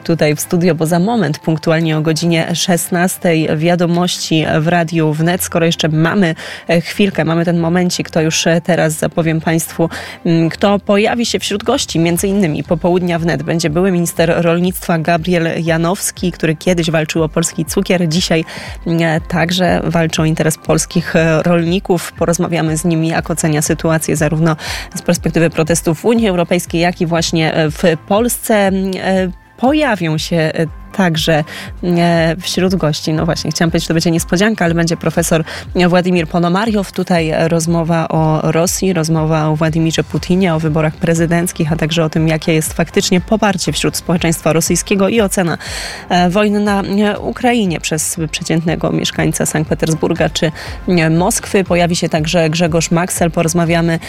tutaj 0.04 0.36
w 0.36 0.42
studio, 0.42 0.76
bo 0.76 0.86
za 0.86 1.00
moment, 1.00 1.40
punktualnie 1.40 1.98
o 1.98 2.02
godzinie 2.02 2.56
16 2.56 3.58
wiadomości 3.58 4.46
w 4.60 4.68
Radiu 4.68 5.14
Wnet. 5.14 5.44
Skoro 5.44 5.66
jeszcze 5.66 5.90
mamy 5.90 6.36
chwilkę, 6.82 7.26
mamy 7.26 7.46
ten 7.46 7.60
momencik, 7.60 8.10
to 8.10 8.22
już 8.22 8.46
teraz 8.64 8.94
zapowiem 8.94 9.42
Państwu, 9.42 9.90
kto 10.52 10.80
pojawi 10.80 11.26
się 11.26 11.40
wśród 11.40 11.64
gości, 11.64 12.00
między 12.00 12.28
innymi 12.28 12.64
popołudnia 12.64 13.20
wnet 13.20 13.44
będzie 13.44 13.70
były 13.70 13.92
minister 13.92 14.34
rolnictwa 14.38 14.93
Gabriel 15.00 15.64
Janowski, 15.64 16.32
który 16.32 16.56
kiedyś 16.56 16.92
walczył 16.92 17.24
o 17.24 17.30
polski 17.30 17.66
cukier, 17.66 18.10
dzisiaj 18.10 18.46
e, 18.88 19.22
także 19.22 19.82
walczy 19.84 20.22
o 20.22 20.26
interes 20.26 20.58
polskich 20.58 21.16
e, 21.16 21.44
rolników. 21.44 22.12
Porozmawiamy 22.12 22.78
z 22.78 22.86
nim, 22.86 23.06
jak 23.06 23.30
ocenia 23.30 23.62
sytuację 23.62 24.16
zarówno 24.16 24.56
z 24.96 25.02
perspektywy 25.02 25.50
protestów 25.50 26.00
w 26.00 26.06
Unii 26.06 26.28
Europejskiej, 26.28 26.82
jak 26.82 27.02
i 27.02 27.06
właśnie 27.06 27.54
w 27.56 27.98
Polsce. 28.08 28.54
E, 28.56 28.72
pojawią 29.58 30.18
się 30.18 30.52
także 30.96 31.44
e, 31.84 32.36
wśród 32.40 32.76
gości. 32.76 33.14
No 33.14 33.26
właśnie, 33.26 33.52
chciałam 33.52 33.72
powiedzieć, 33.72 33.84
że 33.84 33.88
to 33.88 33.94
będzie 33.94 34.12
niespodzianka, 34.12 34.66
ale 34.66 34.74
będzie 34.74 34.98
profesor 34.98 35.44
Władimir 35.88 36.28
Ponomariow. 36.28 36.92
Tutaj 36.92 37.34
rozmowa 37.48 38.08
o 38.08 38.52
Rosji, 38.52 38.94
rozmowa 38.94 39.48
o 39.48 39.56
Władimirze 39.56 40.04
Putinie, 40.04 40.56
o 40.56 40.60
wyborach 40.60 40.96
prezydenckich, 40.96 41.72
a 41.72 41.76
także 41.76 42.04
o 42.04 42.10
tym, 42.10 42.28
jakie 42.28 42.54
jest 42.54 42.74
faktycznie 42.74 43.22
poparcie 43.22 43.72
wśród 43.72 43.98
społeczeństwa 43.98 44.54
rosyjskiego 44.54 45.10
i 45.10 45.22
ocena 45.22 45.58
e, 46.10 46.30
wojny 46.30 46.60
na 46.60 46.84
Ukrainie 47.20 47.80
przez 47.80 48.18
przeciętnego 48.32 48.92
mieszkańca 48.92 49.46
Sankt 49.46 49.70
Petersburga 49.70 50.30
czy 50.30 50.52
Moskwy. 51.12 51.64
Pojawi 51.64 51.96
się 51.96 52.10
także 52.10 52.50
Grzegorz 52.50 52.92
Maxel. 52.92 53.32
Porozmawiamy 53.32 54.00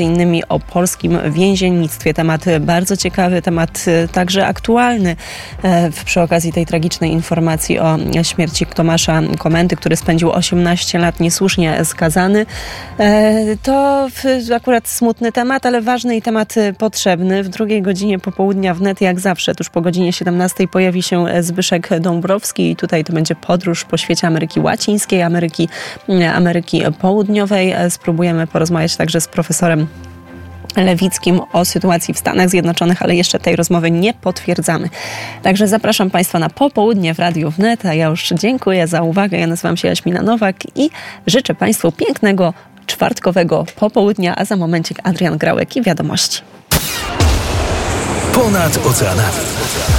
innymi 0.00 0.48
o 0.48 0.60
polskim 0.60 1.18
więziennictwie. 1.30 2.14
Temat 2.14 2.44
bardzo 2.60 2.96
ciekawy, 2.96 3.42
temat 3.42 3.84
także 4.12 4.46
aktualny 4.46 5.16
e, 5.62 5.90
w 5.90 6.04
przy 6.18 6.22
okazji 6.24 6.52
tej 6.52 6.66
tragicznej 6.66 7.12
informacji 7.12 7.78
o 7.78 7.98
śmierci 8.22 8.66
Tomasza 8.66 9.22
Komendy, 9.38 9.76
który 9.76 9.96
spędził 9.96 10.32
18 10.32 10.98
lat 10.98 11.20
niesłusznie 11.20 11.84
skazany. 11.84 12.46
E, 12.98 13.56
to 13.62 14.08
akurat 14.56 14.88
smutny 14.88 15.32
temat, 15.32 15.66
ale 15.66 15.82
ważny 15.82 16.16
i 16.16 16.22
temat 16.22 16.54
potrzebny. 16.78 17.42
W 17.42 17.48
drugiej 17.48 17.82
godzinie 17.82 18.18
popołudnia 18.18 18.74
wnet, 18.74 19.00
jak 19.00 19.20
zawsze, 19.20 19.54
tuż 19.54 19.70
po 19.70 19.80
godzinie 19.80 20.12
17 20.12 20.68
pojawi 20.68 21.02
się 21.02 21.26
Zbyszek 21.40 22.00
Dąbrowski 22.00 22.70
i 22.70 22.76
tutaj 22.76 23.04
to 23.04 23.12
będzie 23.12 23.34
podróż 23.34 23.84
po 23.84 23.96
świecie 23.96 24.26
Ameryki 24.26 24.60
Łacińskiej, 24.60 25.22
Ameryki, 25.22 25.68
Ameryki 26.34 26.82
Południowej. 27.00 27.74
Spróbujemy 27.88 28.46
porozmawiać 28.46 28.96
także 28.96 29.20
z 29.20 29.28
profesorem 29.28 29.86
Lewickim 30.76 31.40
o 31.52 31.64
sytuacji 31.64 32.14
w 32.14 32.18
Stanach 32.18 32.48
Zjednoczonych, 32.48 33.02
ale 33.02 33.14
jeszcze 33.14 33.38
tej 33.38 33.56
rozmowy 33.56 33.90
nie 33.90 34.14
potwierdzamy. 34.14 34.88
Także 35.42 35.68
zapraszam 35.68 36.10
Państwa 36.10 36.38
na 36.38 36.50
popołudnie 36.50 37.14
w 37.14 37.18
Radiu 37.18 37.50
Wnet, 37.50 37.86
a 37.86 37.94
ja 37.94 38.06
już 38.06 38.28
dziękuję 38.28 38.86
za 38.86 39.02
uwagę. 39.02 39.38
Ja 39.38 39.46
nazywam 39.46 39.76
się 39.76 39.88
Jaśmina 39.88 40.22
Nowak 40.22 40.56
i 40.76 40.90
życzę 41.26 41.54
Państwu 41.54 41.92
pięknego 41.92 42.54
czwartkowego 42.86 43.64
popołudnia, 43.76 44.36
a 44.36 44.44
za 44.44 44.56
momencik 44.56 44.98
Adrian 45.02 45.38
Grałek 45.38 45.76
i 45.76 45.82
wiadomości. 45.82 46.42
Ponad 48.32 48.86
oceanami. 48.86 49.97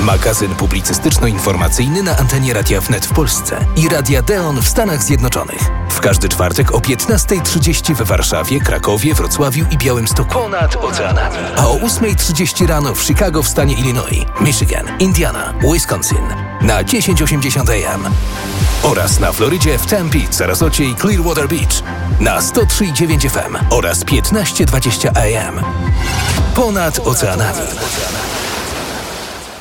Magazyn 0.00 0.54
publicystyczno-informacyjny 0.54 2.02
na 2.02 2.16
antenie 2.16 2.54
Radia 2.54 2.80
Wnet 2.80 3.06
w 3.06 3.12
Polsce 3.12 3.66
i 3.76 3.88
Radia 3.88 4.22
Deon 4.22 4.62
w 4.62 4.68
Stanach 4.68 5.02
Zjednoczonych. 5.02 5.60
W 5.90 6.00
każdy 6.00 6.28
czwartek 6.28 6.74
o 6.74 6.78
15.30 6.78 7.94
w 7.94 8.02
Warszawie, 8.02 8.60
Krakowie, 8.60 9.14
Wrocławiu 9.14 9.64
i 9.70 9.78
Białymstoku. 9.78 10.34
Ponad 10.34 10.76
oceanami. 10.76 11.36
A 11.56 11.68
o 11.68 11.76
8.30 11.76 12.66
rano 12.66 12.94
w 12.94 13.02
Chicago 13.02 13.42
w 13.42 13.48
stanie 13.48 13.74
Illinois, 13.74 14.24
Michigan, 14.40 14.86
Indiana, 14.98 15.54
Wisconsin 15.72 16.26
na 16.60 16.84
1080 16.84 17.70
AM. 17.70 18.04
Oraz 18.82 19.20
na 19.20 19.32
Florydzie 19.32 19.78
w 19.78 19.86
Tempe, 19.86 20.18
Sarasocie 20.30 20.84
i 20.84 20.94
Clearwater 20.94 21.48
Beach 21.48 21.82
na 22.20 22.40
103.9 22.40 23.30
FM 23.30 23.56
oraz 23.70 24.04
15.20 24.04 25.08
AM. 25.18 25.64
Ponad 26.54 26.98
oceanami. 26.98 27.60